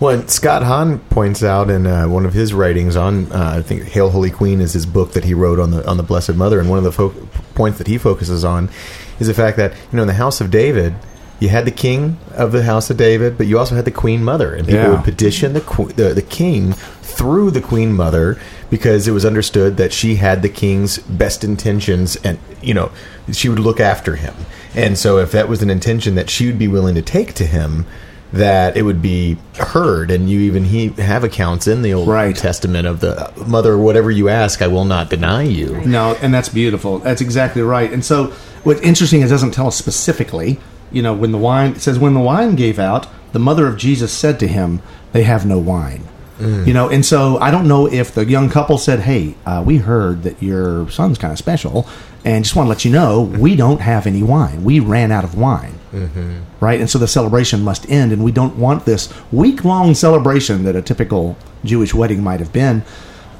Well, 0.00 0.26
Scott 0.26 0.64
Hahn 0.64 0.98
points 1.10 1.44
out 1.44 1.70
in 1.70 1.86
uh, 1.86 2.08
one 2.08 2.26
of 2.26 2.32
his 2.32 2.52
writings 2.52 2.96
on, 2.96 3.30
uh, 3.30 3.54
I 3.58 3.62
think 3.62 3.84
"Hail 3.84 4.10
Holy 4.10 4.30
Queen" 4.30 4.60
is 4.60 4.72
his 4.72 4.84
book 4.84 5.12
that 5.12 5.24
he 5.24 5.32
wrote 5.34 5.60
on 5.60 5.70
the 5.70 5.86
on 5.88 5.96
the 5.96 6.02
Blessed 6.02 6.34
Mother, 6.34 6.58
and 6.58 6.68
one 6.68 6.78
of 6.78 6.84
the 6.84 6.90
fo- 6.90 7.14
points 7.54 7.78
that 7.78 7.86
he 7.86 7.96
focuses 7.96 8.44
on 8.44 8.68
is 9.20 9.26
the 9.26 9.34
fact 9.34 9.56
that 9.56 9.72
you 9.72 9.96
know 9.96 10.02
in 10.02 10.08
the 10.08 10.14
house 10.14 10.40
of 10.40 10.50
David, 10.50 10.94
you 11.40 11.48
had 11.48 11.64
the 11.66 11.70
king 11.70 12.18
of 12.34 12.52
the 12.52 12.62
house 12.62 12.88
of 12.90 12.96
David, 12.96 13.36
but 13.38 13.46
you 13.46 13.58
also 13.58 13.74
had 13.74 13.84
the 13.84 13.90
Queen 13.90 14.24
Mother, 14.24 14.54
and 14.54 14.66
people 14.66 14.82
Yeah. 14.82 14.90
would 14.94 15.04
petition 15.04 15.52
the, 15.52 15.60
que- 15.60 15.92
the 15.94 16.14
the 16.14 16.22
king 16.22 16.72
through 17.02 17.50
the 17.50 17.60
Queen 17.62 17.92
Mother 17.94 18.38
because 18.68 19.06
it 19.08 19.12
was 19.12 19.24
understood 19.24 19.76
that 19.78 19.92
she 19.92 20.16
had 20.16 20.42
the 20.42 20.48
king's 20.48 20.98
best 20.98 21.44
intentions, 21.44 22.16
and 22.16 22.38
you 22.62 22.74
know 22.74 22.90
she 23.32 23.48
would 23.48 23.58
look 23.58 23.80
after 23.80 24.16
him, 24.16 24.34
and 24.74 24.96
so 24.98 25.18
if 25.18 25.30
that 25.32 25.48
was 25.48 25.62
an 25.62 25.70
intention 25.70 26.14
that 26.14 26.30
she 26.30 26.46
would 26.46 26.58
be 26.58 26.68
willing 26.68 26.94
to 26.94 27.02
take 27.02 27.32
to 27.34 27.46
him 27.46 27.86
that 28.36 28.76
it 28.76 28.82
would 28.82 29.02
be 29.02 29.36
heard 29.58 30.10
and 30.10 30.30
you 30.30 30.40
even 30.40 30.64
he 30.64 30.88
have 31.00 31.24
accounts 31.24 31.66
in 31.66 31.82
the 31.82 31.92
old 31.92 32.08
Right. 32.08 32.34
testament 32.36 32.86
of 32.86 33.00
the 33.00 33.30
mother 33.46 33.76
whatever 33.76 34.10
you 34.10 34.28
ask 34.28 34.62
i 34.62 34.66
will 34.66 34.84
not 34.84 35.10
deny 35.10 35.42
you 35.42 35.80
No, 35.84 36.16
and 36.22 36.32
that's 36.32 36.48
beautiful. 36.48 36.98
That's 37.00 37.20
exactly 37.20 37.62
right. 37.62 37.92
And 37.92 38.04
so, 38.04 38.32
what's 38.64 38.80
interesting 38.80 39.20
is 39.22 39.30
it 39.30 39.34
doesn't 39.34 39.52
tell 39.52 39.66
us 39.68 39.76
specifically. 39.76 40.58
You 40.92 41.02
know, 41.02 41.12
when 41.14 41.32
the 41.32 41.38
wine 41.38 41.72
it 41.72 41.80
says 41.80 41.98
when 41.98 42.14
the 42.14 42.20
wine 42.20 42.54
gave 42.54 42.78
out, 42.78 43.06
the 43.32 43.38
mother 43.40 43.66
of 43.66 43.76
Jesus 43.76 44.12
said 44.12 44.38
to 44.40 44.46
him, 44.46 44.80
"They 45.12 45.24
have 45.24 45.44
no 45.44 45.58
wine." 45.58 46.04
You 46.38 46.74
know, 46.74 46.88
and 46.88 47.04
so 47.04 47.38
I 47.38 47.50
don't 47.50 47.66
know 47.66 47.86
if 47.86 48.12
the 48.12 48.24
young 48.26 48.50
couple 48.50 48.76
said, 48.78 49.00
"Hey, 49.00 49.34
uh, 49.46 49.62
we 49.64 49.78
heard 49.78 50.22
that 50.24 50.42
your 50.42 50.90
son's 50.90 51.16
kind 51.18 51.32
of 51.32 51.38
special, 51.38 51.86
and 52.24 52.44
just 52.44 52.54
want 52.54 52.66
to 52.66 52.70
let 52.70 52.84
you 52.84 52.90
know 52.90 53.22
we 53.22 53.56
don't 53.56 53.80
have 53.80 54.06
any 54.06 54.22
wine. 54.22 54.62
We 54.64 54.80
ran 54.80 55.10
out 55.12 55.24
of 55.24 55.34
wine." 55.36 55.74
right? 56.60 56.78
And 56.78 56.90
so 56.90 56.98
the 56.98 57.08
celebration 57.08 57.62
must 57.62 57.88
end, 57.88 58.12
and 58.12 58.22
we 58.22 58.32
don't 58.32 58.56
want 58.56 58.84
this 58.84 59.08
week 59.32 59.64
long 59.64 59.94
celebration 59.94 60.64
that 60.64 60.76
a 60.76 60.82
typical 60.82 61.38
Jewish 61.64 61.94
wedding 61.94 62.22
might 62.22 62.40
have 62.40 62.52
been 62.52 62.82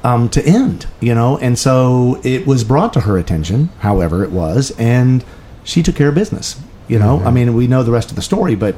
um, 0.03 0.29
to 0.29 0.43
end, 0.43 0.87
you 0.99 1.13
know? 1.13 1.37
And 1.37 1.59
so 1.59 2.19
it 2.23 2.47
was 2.47 2.63
brought 2.63 2.93
to 2.93 3.01
her 3.01 3.17
attention, 3.17 3.69
however, 3.79 4.23
it 4.23 4.31
was, 4.31 4.71
and 4.79 5.23
she 5.63 5.83
took 5.83 5.95
care 5.95 6.09
of 6.09 6.15
business, 6.15 6.59
you 6.87 6.97
know? 6.97 7.19
I 7.27 7.31
mean, 7.31 7.53
we 7.53 7.67
know 7.67 7.83
the 7.83 7.91
rest 7.91 8.09
of 8.09 8.15
the 8.15 8.23
story, 8.23 8.55
but. 8.55 8.75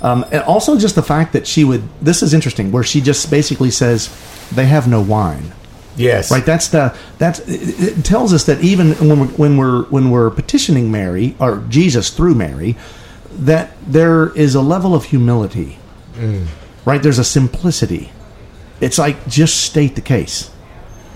Um, 0.00 0.24
and 0.30 0.42
also, 0.42 0.78
just 0.78 0.94
the 0.94 1.02
fact 1.02 1.32
that 1.32 1.46
she 1.46 1.64
would. 1.64 1.82
This 2.00 2.22
is 2.22 2.32
interesting, 2.32 2.70
where 2.70 2.84
she 2.84 3.00
just 3.00 3.30
basically 3.30 3.70
says, 3.70 4.08
"They 4.52 4.66
have 4.66 4.86
no 4.86 5.00
wine." 5.00 5.52
yes 5.98 6.30
Right. 6.30 6.44
That's 6.46 6.68
the 6.68 6.96
that's 7.18 7.40
it 7.40 7.98
it 7.98 8.04
tells 8.04 8.32
us 8.32 8.44
that 8.44 8.60
even 8.62 8.92
when 8.94 9.18
we're 9.18 9.26
when 9.26 9.56
we're 9.56 9.82
when 9.86 10.10
we're 10.10 10.30
petitioning 10.30 10.90
Mary 10.90 11.34
or 11.38 11.64
Jesus 11.68 12.10
through 12.10 12.34
Mary, 12.34 12.76
that 13.32 13.72
there 13.86 14.30
is 14.36 14.54
a 14.54 14.60
level 14.60 14.94
of 14.94 15.04
humility. 15.04 15.78
Right. 16.84 17.02
There's 17.02 17.18
a 17.18 17.24
simplicity. 17.24 18.12
It's 18.80 18.98
like 18.98 19.26
just 19.28 19.62
state 19.62 19.96
the 19.96 20.00
case. 20.00 20.50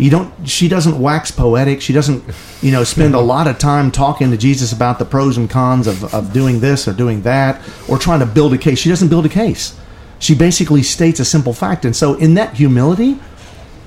You 0.02 0.10
don't. 0.10 0.48
She 0.48 0.66
doesn't 0.66 1.00
wax 1.00 1.30
poetic. 1.30 1.80
She 1.80 1.92
doesn't, 1.92 2.24
you 2.60 2.72
know, 2.72 2.82
spend 2.82 3.14
a 3.14 3.20
lot 3.34 3.46
of 3.46 3.58
time 3.58 3.92
talking 3.92 4.32
to 4.32 4.36
Jesus 4.36 4.72
about 4.72 4.98
the 4.98 5.04
pros 5.04 5.36
and 5.36 5.48
cons 5.48 5.86
of 5.86 6.12
of 6.12 6.32
doing 6.32 6.58
this 6.58 6.88
or 6.88 6.92
doing 6.92 7.22
that 7.22 7.62
or 7.88 7.98
trying 7.98 8.18
to 8.18 8.26
build 8.26 8.52
a 8.52 8.58
case. 8.58 8.80
She 8.80 8.88
doesn't 8.88 9.08
build 9.08 9.26
a 9.26 9.28
case. 9.28 9.78
She 10.18 10.34
basically 10.34 10.82
states 10.82 11.20
a 11.20 11.24
simple 11.24 11.52
fact. 11.52 11.84
And 11.84 11.94
so, 11.94 12.14
in 12.14 12.34
that 12.34 12.54
humility, 12.54 13.20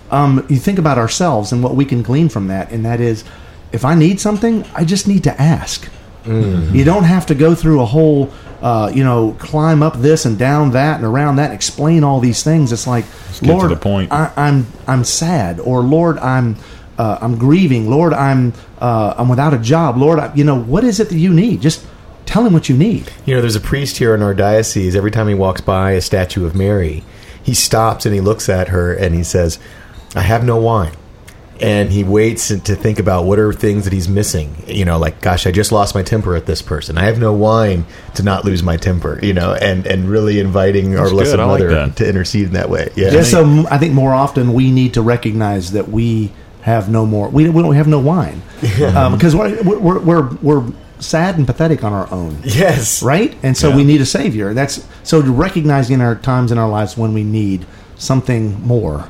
um, 0.10 0.46
you 0.50 0.56
think 0.56 0.80
about 0.80 0.98
ourselves 0.98 1.52
and 1.52 1.62
what 1.62 1.76
we 1.76 1.84
can 1.84 2.02
glean 2.02 2.30
from 2.30 2.48
that, 2.48 2.72
and 2.72 2.86
that 2.86 3.02
is, 3.02 3.26
if 3.74 3.84
I 3.84 3.94
need 3.94 4.22
something, 4.22 4.66
I 4.74 4.86
just 4.86 5.10
need 5.10 5.24
to 5.26 5.42
ask. 5.42 5.90
You 6.26 6.84
don't 6.84 7.04
have 7.04 7.28
to 7.28 7.36
go 7.36 7.54
through 7.54 7.82
a 7.82 7.86
whole, 7.86 8.34
uh, 8.66 8.92
you 8.92 9.04
know, 9.04 9.36
climb 9.38 9.84
up 9.84 9.94
this 9.98 10.26
and 10.26 10.40
down 10.40 10.72
that 10.72 10.96
and 10.96 11.06
around 11.06 11.36
that, 11.36 11.52
and 11.52 11.54
explain 11.54 12.04
all 12.04 12.20
these 12.20 12.42
things. 12.42 12.72
It's 12.72 12.88
like, 12.88 13.06
get 13.34 13.42
to 13.42 13.46
Lord, 13.46 13.70
the 13.70 13.76
point. 13.76 14.12
I, 14.12 14.34
I'm 14.36 14.66
I'm 14.88 15.04
sad, 15.04 15.60
or 15.60 15.82
Lord, 15.82 16.18
I'm 16.18 16.58
uh, 16.98 17.20
I'm 17.22 17.38
grieving. 17.38 17.92
Lord, 17.92 18.12
I'm 18.12 18.54
uh, 18.80 19.14
I'm 19.18 19.30
without 19.30 19.54
a 19.54 19.60
job. 19.60 19.98
Lord, 19.98 20.18
I, 20.18 20.34
you 20.34 20.44
know, 20.44 20.60
what 20.60 20.84
is 20.84 21.00
it 21.00 21.10
that 21.10 21.18
you 21.18 21.32
need? 21.32 21.62
Just 21.62 21.86
tell 22.26 22.44
him 22.44 22.54
what 22.54 22.68
you 22.68 22.76
need. 22.76 23.12
You 23.28 23.36
know, 23.36 23.42
there's 23.42 23.56
a 23.56 23.62
priest 23.62 23.98
here 23.98 24.16
in 24.16 24.24
our 24.24 24.34
diocese. 24.34 24.96
Every 24.96 25.12
time 25.12 25.28
he 25.28 25.36
walks 25.36 25.62
by 25.62 25.92
a 25.92 26.02
statue 26.02 26.44
of 26.44 26.56
Mary, 26.56 27.04
he 27.44 27.54
stops 27.54 28.08
and 28.08 28.16
he 28.16 28.22
looks 28.22 28.50
at 28.50 28.70
her 28.70 28.92
and 28.92 29.14
he 29.14 29.22
says, 29.22 29.60
"I 30.16 30.22
have 30.22 30.44
no 30.44 30.58
wine." 30.58 30.94
And 31.62 31.90
he 31.90 32.04
waits 32.04 32.50
to 32.50 32.58
think 32.76 33.00
about 33.00 33.24
what 33.26 33.40
are 33.40 33.54
things 33.54 33.86
that 33.86 33.94
he's 33.94 34.10
missing. 34.10 34.56
You 34.68 34.84
know, 34.84 34.98
like, 35.00 35.22
gosh, 35.22 35.48
I 35.48 35.52
just 35.52 35.72
lost 35.72 35.96
my 35.96 36.04
temper 36.04 36.36
at 36.36 36.46
this 36.46 36.62
person. 36.62 36.98
I 36.98 37.04
have 37.06 37.18
no 37.20 37.32
wine 37.34 37.86
to 38.16 38.24
not 38.24 38.44
lose 38.44 38.62
my 38.62 38.76
temper. 38.78 39.20
You 39.24 39.34
know, 39.34 39.54
and 39.54 39.88
and 39.88 40.10
really 40.10 40.40
inviting 40.40 40.98
our 40.98 41.04
That's 41.06 41.12
Blessed. 41.14 41.34
I 41.36 41.46
Mother 41.46 41.70
that. 41.70 41.96
to 41.98 42.08
intercede 42.10 42.48
in 42.48 42.54
that 42.54 42.70
way. 42.70 42.92
Yeah. 42.96 43.12
Yeah, 43.12 43.24
so 43.24 43.44
m- 43.44 43.68
I 43.72 43.78
think 43.78 43.94
more 43.94 44.14
often 44.14 44.54
we 44.54 44.70
need 44.72 44.96
to 44.96 45.02
recognize 45.02 45.72
that 45.72 45.88
we 45.88 46.32
have 46.62 46.90
no 46.90 47.06
more. 47.06 47.30
We, 47.30 47.48
we 47.48 47.62
don't 47.62 47.76
have 47.76 47.88
no 47.88 48.00
wine 48.00 48.42
um, 48.96 49.14
because 49.14 49.36
we're, 49.36 49.62
we're 49.64 50.00
we're 50.00 50.36
we're 50.42 50.64
sad 51.00 51.38
and 51.38 51.46
pathetic 51.46 51.84
on 51.84 51.94
our 51.94 52.12
own. 52.12 52.38
Yes. 52.44 53.02
right? 53.04 53.34
And 53.44 53.56
so 53.56 53.70
Yeah. 53.70 53.76
we 53.78 53.84
need 53.84 54.02
a 54.02 54.06
savior. 54.06 54.54
That's 54.54 54.86
so 55.04 55.22
recognizing 55.22 56.02
our 56.02 56.16
times 56.16 56.52
in 56.52 56.58
our 56.58 56.68
lives 56.70 56.98
when 56.98 57.14
we 57.14 57.24
need 57.24 57.66
something 57.98 58.62
more. 58.66 59.10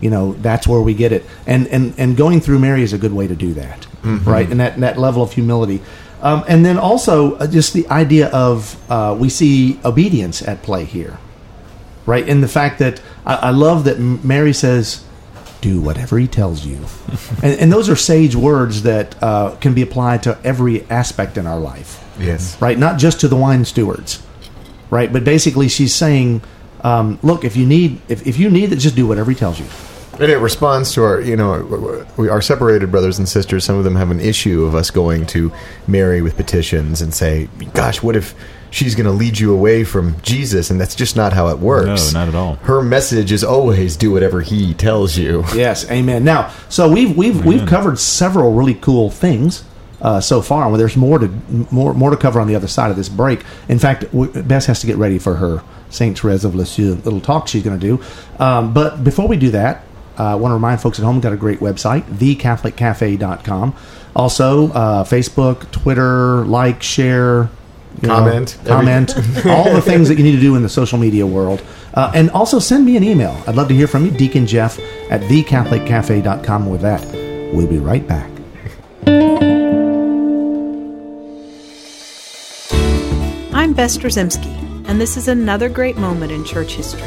You 0.00 0.10
know, 0.10 0.32
that's 0.34 0.66
where 0.66 0.80
we 0.80 0.94
get 0.94 1.12
it. 1.12 1.24
And 1.46 1.66
and 1.68 1.94
and 1.98 2.16
going 2.16 2.40
through 2.40 2.58
Mary 2.58 2.82
is 2.82 2.92
a 2.92 2.98
good 2.98 3.12
way 3.12 3.26
to 3.26 3.34
do 3.34 3.54
that, 3.54 3.86
right? 4.04 4.48
And 4.50 4.60
that 4.60 4.78
that 4.80 4.98
level 4.98 5.22
of 5.22 5.32
humility. 5.32 5.80
Um, 6.22 6.44
and 6.48 6.64
then 6.64 6.78
also 6.78 7.34
uh, 7.36 7.46
just 7.46 7.72
the 7.74 7.86
idea 7.88 8.28
of 8.28 8.76
uh, 8.90 9.14
we 9.18 9.28
see 9.28 9.78
obedience 9.84 10.40
at 10.42 10.62
play 10.62 10.84
here, 10.84 11.18
right? 12.06 12.26
In 12.26 12.40
the 12.40 12.48
fact 12.48 12.78
that 12.78 13.00
I, 13.26 13.34
I 13.36 13.50
love 13.50 13.84
that 13.84 13.98
Mary 14.00 14.52
says, 14.54 15.04
"Do 15.60 15.80
whatever 15.80 16.18
he 16.18 16.26
tells 16.26 16.64
you," 16.64 16.78
and, 17.42 17.60
and 17.60 17.72
those 17.72 17.88
are 17.90 17.96
sage 17.96 18.34
words 18.34 18.82
that 18.82 19.14
uh, 19.22 19.56
can 19.56 19.74
be 19.74 19.82
applied 19.82 20.22
to 20.24 20.38
every 20.42 20.84
aspect 20.90 21.36
in 21.36 21.46
our 21.46 21.60
life 21.60 22.02
Yes. 22.18 22.60
right? 22.62 22.78
Not 22.78 22.98
just 22.98 23.20
to 23.20 23.28
the 23.28 23.36
wine 23.36 23.64
stewards, 23.66 24.22
right? 24.90 25.12
But 25.12 25.22
basically, 25.22 25.68
she's 25.68 25.94
saying, 25.94 26.40
um, 26.80 27.18
look, 27.22 27.44
if 27.44 27.56
you 27.56 27.66
need, 27.66 28.00
if, 28.08 28.26
if 28.26 28.38
you 28.38 28.48
need 28.50 28.72
it, 28.72 28.76
just 28.76 28.96
do 28.96 29.06
whatever 29.06 29.30
he 29.30 29.36
tells 29.36 29.58
you. 29.60 29.66
And 30.20 30.30
it 30.30 30.38
responds 30.38 30.92
to 30.94 31.04
our, 31.04 31.20
you 31.20 31.36
know, 31.36 32.06
we, 32.16 32.28
our 32.28 32.40
separated 32.40 32.90
brothers 32.90 33.18
and 33.18 33.28
sisters. 33.28 33.64
Some 33.64 33.76
of 33.76 33.84
them 33.84 33.96
have 33.96 34.10
an 34.10 34.20
issue 34.20 34.64
of 34.64 34.74
us 34.74 34.90
going 34.90 35.26
to 35.26 35.52
Mary 35.86 36.22
with 36.22 36.36
petitions 36.36 37.02
and 37.02 37.12
say, 37.12 37.48
"Gosh, 37.74 38.02
what 38.02 38.16
if 38.16 38.34
she's 38.70 38.94
going 38.94 39.06
to 39.06 39.12
lead 39.12 39.38
you 39.38 39.52
away 39.52 39.84
from 39.84 40.20
Jesus?" 40.22 40.70
And 40.70 40.80
that's 40.80 40.94
just 40.94 41.16
not 41.16 41.32
how 41.32 41.48
it 41.48 41.58
works. 41.58 42.12
No, 42.12 42.20
not 42.20 42.28
at 42.28 42.34
all. 42.34 42.54
Her 42.56 42.82
message 42.82 43.30
is 43.30 43.44
always 43.44 43.96
do 43.96 44.10
whatever 44.10 44.40
He 44.40 44.72
tells 44.74 45.16
you. 45.18 45.44
Yes, 45.54 45.90
amen. 45.90 46.24
Now, 46.24 46.50
so 46.68 46.90
we've 46.90 47.16
we've 47.16 47.44
we've 47.44 47.66
covered 47.66 47.98
several 47.98 48.52
really 48.54 48.74
cool 48.74 49.10
things. 49.10 49.64
Uh, 50.00 50.20
so 50.20 50.42
far, 50.42 50.68
well, 50.68 50.76
there's 50.76 50.96
more 50.96 51.18
to 51.18 51.28
more 51.70 51.94
more 51.94 52.10
to 52.10 52.16
cover 52.18 52.38
on 52.38 52.46
the 52.46 52.54
other 52.54 52.68
side 52.68 52.90
of 52.90 52.96
this 52.96 53.08
break. 53.08 53.42
In 53.68 53.78
fact, 53.78 54.02
w- 54.12 54.30
Bess 54.42 54.66
has 54.66 54.80
to 54.80 54.86
get 54.86 54.96
ready 54.98 55.18
for 55.18 55.36
her 55.36 55.62
Saint 55.88 56.18
Therese 56.18 56.44
of 56.44 56.54
Lisieux 56.54 56.96
little 56.96 57.20
talk 57.20 57.48
she's 57.48 57.62
going 57.62 57.80
to 57.80 57.86
do. 57.98 58.04
Um, 58.38 58.74
but 58.74 59.02
before 59.02 59.26
we 59.26 59.38
do 59.38 59.50
that, 59.52 59.85
uh, 60.18 60.24
I 60.24 60.34
want 60.34 60.50
to 60.50 60.54
remind 60.54 60.80
folks 60.80 60.98
at 60.98 61.04
home 61.04 61.16
we've 61.16 61.22
got 61.22 61.32
a 61.32 61.36
great 61.36 61.60
website, 61.60 62.02
thecatholiccafe.com. 62.04 63.74
Also, 64.14 64.72
uh, 64.72 65.04
Facebook, 65.04 65.70
Twitter, 65.70 66.44
like, 66.46 66.82
share, 66.82 67.50
you 68.00 68.08
know, 68.08 68.16
Comment, 68.16 68.58
comment, 68.64 69.16
all 69.46 69.72
the 69.72 69.82
things 69.82 70.08
that 70.08 70.16
you 70.18 70.24
need 70.24 70.32
to 70.32 70.40
do 70.40 70.54
in 70.56 70.62
the 70.62 70.68
social 70.68 70.98
media 70.98 71.26
world. 71.26 71.62
Uh, 71.94 72.12
and 72.14 72.30
also 72.30 72.58
send 72.58 72.84
me 72.84 72.96
an 72.96 73.04
email. 73.04 73.42
I'd 73.46 73.54
love 73.56 73.68
to 73.68 73.74
hear 73.74 73.86
from 73.86 74.04
you, 74.04 74.10
Deacon 74.10 74.46
Jeff 74.46 74.78
at 75.10 75.20
thecatholiccafe.com. 75.22 76.68
With 76.68 76.82
that, 76.82 77.04
we'll 77.54 77.66
be 77.66 77.78
right 77.78 78.06
back. 78.06 78.30
I'm 83.54 83.72
Bess 83.72 83.96
Drzymski, 83.96 84.86
and 84.88 85.00
this 85.00 85.16
is 85.16 85.28
another 85.28 85.68
great 85.68 85.96
moment 85.96 86.32
in 86.32 86.44
church 86.44 86.74
history. 86.74 87.02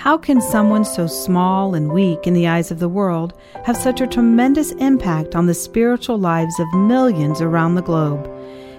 How 0.00 0.16
can 0.16 0.40
someone 0.40 0.86
so 0.86 1.06
small 1.06 1.74
and 1.74 1.92
weak 1.92 2.26
in 2.26 2.32
the 2.32 2.48
eyes 2.48 2.70
of 2.70 2.78
the 2.78 2.88
world 2.88 3.34
have 3.66 3.76
such 3.76 4.00
a 4.00 4.06
tremendous 4.06 4.72
impact 4.72 5.36
on 5.36 5.44
the 5.44 5.52
spiritual 5.52 6.16
lives 6.16 6.58
of 6.58 6.72
millions 6.72 7.42
around 7.42 7.74
the 7.74 7.82
globe? 7.82 8.26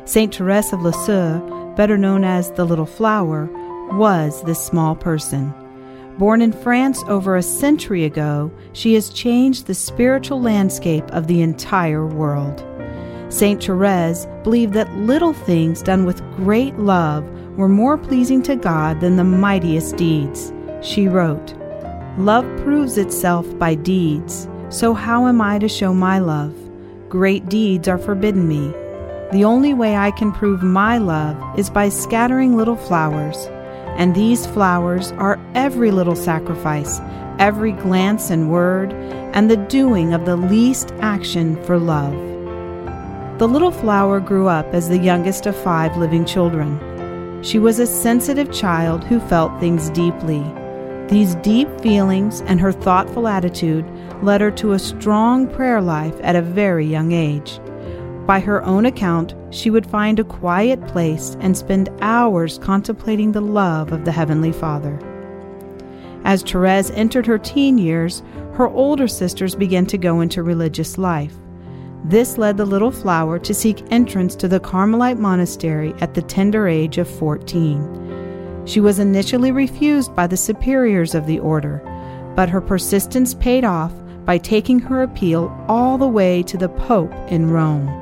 Saint 0.05 0.33
Therese 0.33 0.73
of 0.73 0.81
Lisieux, 0.81 1.39
better 1.75 1.95
known 1.95 2.23
as 2.23 2.49
the 2.53 2.65
Little 2.65 2.87
Flower, 2.87 3.47
was 3.91 4.41
this 4.45 4.65
small 4.65 4.95
person. 4.95 5.53
Born 6.17 6.41
in 6.41 6.51
France 6.51 7.03
over 7.07 7.35
a 7.35 7.43
century 7.43 8.03
ago, 8.03 8.51
she 8.73 8.95
has 8.95 9.11
changed 9.11 9.67
the 9.67 9.75
spiritual 9.75 10.41
landscape 10.41 11.05
of 11.09 11.27
the 11.27 11.43
entire 11.43 12.07
world. 12.07 12.65
Saint 13.29 13.63
Therese 13.63 14.25
believed 14.43 14.73
that 14.73 14.91
little 14.95 15.33
things 15.33 15.83
done 15.83 16.05
with 16.05 16.25
great 16.35 16.79
love 16.79 17.29
were 17.57 17.69
more 17.69 17.99
pleasing 17.99 18.41
to 18.41 18.55
God 18.55 19.01
than 19.01 19.17
the 19.17 19.23
mightiest 19.23 19.97
deeds. 19.97 20.51
She 20.81 21.07
wrote, 21.07 21.53
Love 22.17 22.45
proves 22.63 22.97
itself 22.97 23.47
by 23.59 23.75
deeds, 23.75 24.47
so 24.69 24.93
how 24.93 25.27
am 25.27 25.39
I 25.39 25.59
to 25.59 25.69
show 25.69 25.93
my 25.93 26.17
love? 26.17 26.55
Great 27.07 27.47
deeds 27.49 27.87
are 27.87 27.99
forbidden 27.99 28.47
me. 28.47 28.73
The 29.31 29.45
only 29.45 29.73
way 29.73 29.95
I 29.95 30.11
can 30.11 30.31
prove 30.31 30.63
my 30.63 30.97
love 30.97 31.37
is 31.57 31.69
by 31.69 31.89
scattering 31.89 32.57
little 32.57 32.75
flowers, 32.75 33.47
and 33.95 34.15
these 34.15 34.47
flowers 34.47 35.11
are 35.13 35.39
every 35.53 35.91
little 35.91 36.15
sacrifice, 36.15 36.99
every 37.37 37.73
glance 37.73 38.29
and 38.29 38.51
word, 38.51 38.91
and 39.33 39.49
the 39.49 39.57
doing 39.57 40.13
of 40.13 40.25
the 40.25 40.35
least 40.35 40.93
action 40.99 41.63
for 41.63 41.77
love. 41.77 42.13
The 43.39 43.47
little 43.47 43.71
flower 43.71 44.19
grew 44.19 44.47
up 44.47 44.73
as 44.73 44.89
the 44.89 44.97
youngest 44.97 45.45
of 45.45 45.55
five 45.55 45.95
living 45.95 46.25
children. 46.25 46.79
She 47.43 47.59
was 47.59 47.79
a 47.79 47.87
sensitive 47.87 48.51
child 48.51 49.03
who 49.03 49.19
felt 49.19 49.59
things 49.59 49.89
deeply. 49.91 50.43
These 51.11 51.35
deep 51.35 51.67
feelings 51.81 52.39
and 52.43 52.57
her 52.61 52.71
thoughtful 52.71 53.27
attitude 53.27 53.85
led 54.23 54.39
her 54.39 54.49
to 54.51 54.71
a 54.71 54.79
strong 54.79 55.45
prayer 55.45 55.81
life 55.81 56.15
at 56.21 56.37
a 56.37 56.41
very 56.41 56.85
young 56.85 57.11
age. 57.11 57.59
By 58.25 58.39
her 58.39 58.63
own 58.63 58.85
account, 58.85 59.35
she 59.49 59.69
would 59.69 59.85
find 59.85 60.19
a 60.19 60.23
quiet 60.23 60.87
place 60.87 61.35
and 61.41 61.57
spend 61.57 61.89
hours 61.99 62.59
contemplating 62.59 63.33
the 63.33 63.41
love 63.41 63.91
of 63.91 64.05
the 64.05 64.11
Heavenly 64.13 64.53
Father. 64.53 64.97
As 66.23 66.43
Therese 66.43 66.91
entered 66.91 67.25
her 67.25 67.37
teen 67.37 67.77
years, 67.77 68.23
her 68.53 68.69
older 68.69 69.09
sisters 69.09 69.53
began 69.53 69.85
to 69.87 69.97
go 69.97 70.21
into 70.21 70.43
religious 70.43 70.97
life. 70.97 71.35
This 72.05 72.37
led 72.37 72.55
the 72.55 72.65
little 72.65 72.89
flower 72.89 73.37
to 73.37 73.53
seek 73.53 73.83
entrance 73.91 74.33
to 74.37 74.47
the 74.47 74.61
Carmelite 74.61 75.19
monastery 75.19 75.93
at 75.99 76.13
the 76.13 76.21
tender 76.21 76.69
age 76.69 76.97
of 76.97 77.09
14. 77.09 78.20
She 78.65 78.79
was 78.79 78.99
initially 78.99 79.51
refused 79.51 80.15
by 80.15 80.27
the 80.27 80.37
superiors 80.37 81.15
of 81.15 81.25
the 81.25 81.39
order, 81.39 81.81
but 82.35 82.49
her 82.49 82.61
persistence 82.61 83.33
paid 83.33 83.63
off 83.63 83.91
by 84.25 84.37
taking 84.37 84.79
her 84.79 85.01
appeal 85.03 85.51
all 85.67 85.97
the 85.97 86.07
way 86.07 86.43
to 86.43 86.57
the 86.57 86.69
Pope 86.69 87.13
in 87.27 87.49
Rome. 87.49 87.97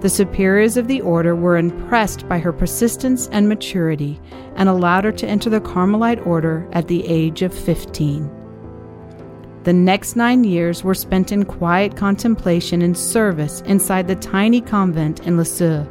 The 0.00 0.08
superiors 0.08 0.76
of 0.76 0.88
the 0.88 1.00
order 1.00 1.36
were 1.36 1.56
impressed 1.56 2.28
by 2.28 2.38
her 2.38 2.52
persistence 2.52 3.28
and 3.30 3.48
maturity 3.48 4.20
and 4.56 4.68
allowed 4.68 5.04
her 5.04 5.12
to 5.12 5.26
enter 5.26 5.48
the 5.50 5.60
Carmelite 5.60 6.26
order 6.26 6.68
at 6.72 6.88
the 6.88 7.06
age 7.06 7.42
of 7.42 7.54
15. 7.54 8.30
The 9.62 9.72
next 9.72 10.16
nine 10.16 10.42
years 10.42 10.82
were 10.82 10.94
spent 10.94 11.30
in 11.30 11.44
quiet 11.44 11.96
contemplation 11.96 12.82
and 12.82 12.98
service 12.98 13.60
inside 13.60 14.08
the 14.08 14.16
tiny 14.16 14.60
convent 14.60 15.20
in 15.20 15.36
Lisieux. 15.36 15.86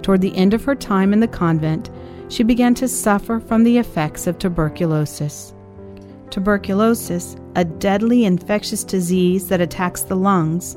Toward 0.00 0.22
the 0.22 0.34
end 0.36 0.54
of 0.54 0.64
her 0.64 0.74
time 0.74 1.12
in 1.12 1.20
the 1.20 1.28
convent, 1.28 1.90
she 2.34 2.42
began 2.42 2.74
to 2.74 2.88
suffer 2.88 3.38
from 3.38 3.62
the 3.62 3.78
effects 3.78 4.26
of 4.26 4.36
tuberculosis. 4.40 5.54
Tuberculosis, 6.30 7.36
a 7.54 7.64
deadly 7.64 8.24
infectious 8.24 8.82
disease 8.82 9.46
that 9.46 9.60
attacks 9.60 10.02
the 10.02 10.16
lungs, 10.16 10.76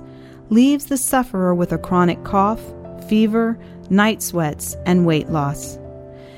leaves 0.52 0.86
the 0.86 0.98
sufferer 0.98 1.56
with 1.56 1.72
a 1.72 1.78
chronic 1.80 2.24
cough, 2.24 2.62
fever, 3.10 3.58
night 3.90 4.22
sweats, 4.22 4.78
and 4.86 5.08
weight 5.08 5.30
loss. 5.30 5.80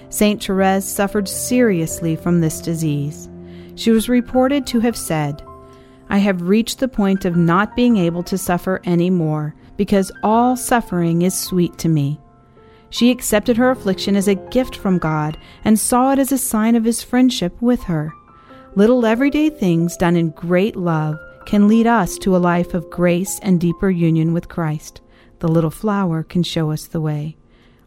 Saint 0.07 0.41
Therese 0.41 0.85
suffered 0.85 1.27
seriously 1.27 2.15
from 2.15 2.39
this 2.39 2.61
disease. 2.61 3.27
She 3.75 3.91
was 3.91 4.07
reported 4.07 4.65
to 4.67 4.79
have 4.79 4.95
said, 4.95 5.43
I 6.07 6.19
have 6.19 6.43
reached 6.43 6.79
the 6.79 6.88
point 6.88 7.25
of 7.25 7.35
not 7.35 7.75
being 7.75 7.97
able 7.97 8.23
to 8.23 8.38
suffer 8.38 8.79
any 8.85 9.09
more, 9.09 9.53
because 9.75 10.13
all 10.23 10.55
suffering 10.55 11.23
is 11.23 11.38
sweet 11.38 11.77
to 11.79 11.89
me. 11.89 12.21
She 12.89 13.12
accepted 13.12 13.58
her 13.58 13.69
affliction 13.69 14.15
as 14.15 14.27
a 14.27 14.36
gift 14.36 14.75
from 14.75 14.98
God 14.98 15.38
and 15.63 15.79
saw 15.79 16.12
it 16.12 16.19
as 16.19 16.31
a 16.31 16.38
sign 16.38 16.75
of 16.75 16.84
His 16.84 17.03
friendship 17.03 17.55
with 17.62 17.84
her. 17.84 18.13
Little 18.75 19.05
everyday 19.05 19.50
things 19.50 19.96
done 19.98 20.15
in 20.15 20.31
great 20.31 20.75
love 20.75 21.17
can 21.46 21.67
lead 21.67 21.88
us 21.88 22.17
to 22.19 22.36
a 22.36 22.38
life 22.38 22.74
of 22.74 22.89
grace 22.89 23.39
and 23.41 23.60
deeper 23.60 23.89
union 23.89 24.34
with 24.34 24.50
Christ. 24.50 25.01
The 25.39 25.48
little 25.48 25.72
flower 25.72 26.24
can 26.24 26.43
show 26.43 26.72
us 26.72 26.86
the 26.86 27.01
way. 27.01 27.38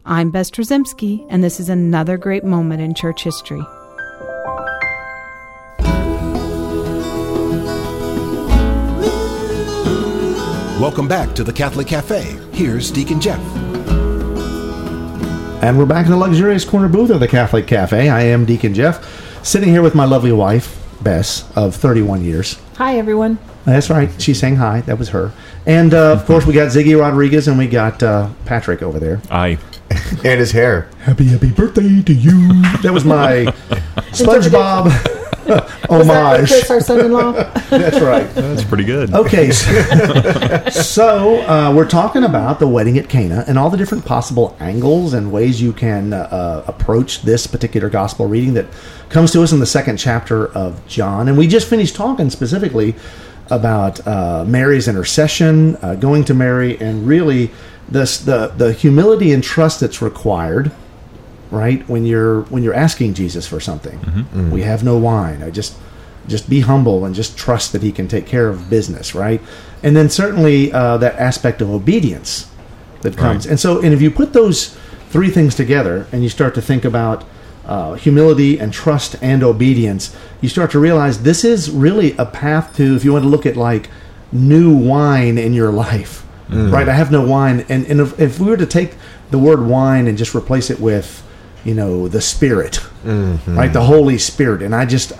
I'm 0.05 0.31
Bess 0.31 0.49
Drzymski, 0.51 1.25
and 1.29 1.43
this 1.43 1.59
is 1.59 1.69
another 1.69 2.17
great 2.17 2.43
moment 2.43 2.81
in 2.81 2.93
church 2.93 3.23
history. 3.23 3.61
Welcome 10.79 11.07
back 11.07 11.33
to 11.35 11.45
the 11.45 11.53
Catholic 11.53 11.87
Cafe. 11.87 12.37
Here's 12.51 12.91
Deacon 12.91 13.21
Jeff. 13.21 13.82
And 15.63 15.77
we're 15.77 15.85
back 15.85 16.07
in 16.07 16.11
the 16.11 16.17
luxurious 16.17 16.65
corner 16.65 16.89
booth 16.89 17.09
of 17.09 17.21
the 17.21 17.27
Catholic 17.29 17.67
Cafe. 17.67 18.09
I 18.09 18.23
am 18.23 18.43
Deacon 18.43 18.73
Jeff, 18.73 19.45
sitting 19.45 19.69
here 19.69 19.81
with 19.81 19.95
my 19.95 20.03
lovely 20.03 20.33
wife, 20.33 20.77
Bess, 21.01 21.49
of 21.55 21.73
31 21.73 22.21
years. 22.21 22.59
Hi, 22.75 22.97
everyone. 22.97 23.39
That's 23.63 23.89
right. 23.89 24.09
She's 24.21 24.37
saying 24.37 24.57
hi. 24.57 24.81
That 24.81 24.99
was 24.99 25.07
her. 25.11 25.31
And 25.65 25.93
uh, 25.93 26.11
of 26.11 26.25
course, 26.25 26.45
we 26.45 26.53
got 26.53 26.67
Ziggy 26.67 26.99
Rodriguez 26.99 27.47
and 27.47 27.57
we 27.57 27.67
got 27.67 28.03
uh, 28.03 28.29
Patrick 28.43 28.81
over 28.81 28.99
there. 28.99 29.21
I 29.31 29.57
and 30.25 30.39
his 30.41 30.51
hair. 30.51 30.89
Happy, 30.99 31.27
happy 31.27 31.49
birthday 31.49 32.01
to 32.01 32.13
you. 32.13 32.61
That 32.81 32.91
was 32.91 33.05
my 33.05 33.45
SpongeBob 34.11 34.85
Was 34.85 35.03
that 35.03 35.12
homage. 35.89 36.47
Chris, 36.47 36.69
our 36.69 36.79
son-in-law? 36.79 37.31
That's 37.69 37.99
right. 37.99 38.29
that's 38.35 38.63
pretty 38.63 38.83
good. 38.83 39.13
Okay, 39.13 39.51
so, 39.51 40.69
so 40.69 41.41
uh, 41.41 41.73
we're 41.75 41.87
talking 41.87 42.23
about 42.23 42.59
the 42.59 42.67
wedding 42.67 42.97
at 42.97 43.09
Cana 43.09 43.43
and 43.47 43.57
all 43.57 43.69
the 43.69 43.77
different 43.77 44.05
possible 44.05 44.55
angles 44.59 45.13
and 45.13 45.31
ways 45.31 45.61
you 45.61 45.73
can 45.73 46.13
uh, 46.13 46.17
uh, 46.17 46.63
approach 46.67 47.23
this 47.23 47.47
particular 47.47 47.89
gospel 47.89 48.27
reading 48.27 48.53
that 48.53 48.67
comes 49.09 49.31
to 49.31 49.41
us 49.41 49.51
in 49.51 49.59
the 49.59 49.65
second 49.65 49.97
chapter 49.97 50.47
of 50.49 50.85
John. 50.87 51.27
And 51.27 51.37
we 51.37 51.47
just 51.47 51.67
finished 51.67 51.95
talking 51.95 52.29
specifically 52.29 52.95
about 53.49 54.05
uh, 54.07 54.45
Mary's 54.45 54.87
intercession, 54.87 55.75
uh, 55.77 55.95
going 55.95 56.23
to 56.25 56.33
Mary, 56.33 56.79
and 56.79 57.07
really 57.07 57.51
this 57.89 58.19
the 58.19 58.47
the 58.47 58.71
humility 58.71 59.33
and 59.33 59.43
trust 59.43 59.81
that's 59.81 60.01
required 60.01 60.71
right? 61.53 61.87
When 61.87 62.05
you're 62.05 62.41
when 62.43 62.63
you're 62.63 62.73
asking 62.73 63.13
jesus 63.13 63.47
for 63.47 63.59
something. 63.59 63.99
We 64.51 64.61
have 64.63 64.83
no 64.83 64.97
wine. 64.97 65.43
I 65.43 65.49
just 65.51 65.77
just 66.27 66.49
be 66.49 66.61
humble 66.61 67.05
and 67.05 67.13
just 67.13 67.37
trust 67.37 67.73
that 67.73 67.83
he 67.83 67.91
can 67.91 68.07
take 68.07 68.25
care 68.25 68.47
of 68.49 68.69
business 68.69 69.13
right? 69.13 69.41
And 69.83 69.95
then 69.95 70.09
certainly 70.09 70.71
uh, 70.71 70.97
that 70.97 71.15
aspect 71.15 71.61
of 71.61 71.69
obedience 71.69 72.49
that 73.01 73.17
comes. 73.17 73.45
Right. 73.45 73.51
and 73.51 73.59
so 73.59 73.81
and 73.81 73.93
if 73.93 74.01
you 74.01 74.09
put 74.11 74.33
those 74.33 74.75
three 75.09 75.29
things 75.29 75.55
together 75.55 76.07
and 76.11 76.23
you 76.23 76.29
start 76.29 76.55
to 76.55 76.61
think 76.61 76.85
about 76.85 77.23
uh, 77.65 77.93
humility 77.93 78.59
and 78.59 78.73
trust 78.73 79.15
and 79.21 79.43
obedience 79.43 80.15
you 80.41 80.49
start 80.49 80.71
to 80.71 80.79
realize 80.79 81.23
this 81.23 81.45
is 81.45 81.69
really 81.71 82.11
a 82.17 82.25
path 82.25 82.75
to 82.75 82.95
if 82.95 83.05
you 83.05 83.13
want 83.13 83.23
to 83.23 83.29
look 83.29 83.45
at 83.45 83.55
like 83.55 83.89
new 84.31 84.75
wine 84.75 85.37
in 85.37 85.53
your 85.53 85.71
life 85.71 86.23
right? 86.49 86.87
I 86.89 86.93
have 86.93 87.11
no 87.11 87.25
wine. 87.25 87.65
And, 87.69 87.85
and 87.87 87.99
if, 87.99 88.19
if 88.19 88.39
we 88.39 88.47
were 88.47 88.57
to 88.57 88.65
take 88.65 88.95
the 89.31 89.39
word 89.39 89.61
wine 89.65 90.07
and 90.07 90.17
just 90.17 90.35
replace 90.35 90.69
it 90.69 90.79
with 90.79 91.23
you 91.63 91.73
know 91.73 92.07
the 92.07 92.21
spirit 92.21 92.73
mm-hmm. 93.03 93.57
right 93.57 93.73
the 93.73 93.83
holy 93.83 94.17
spirit 94.17 94.61
and 94.61 94.75
i 94.75 94.85
just 94.85 95.13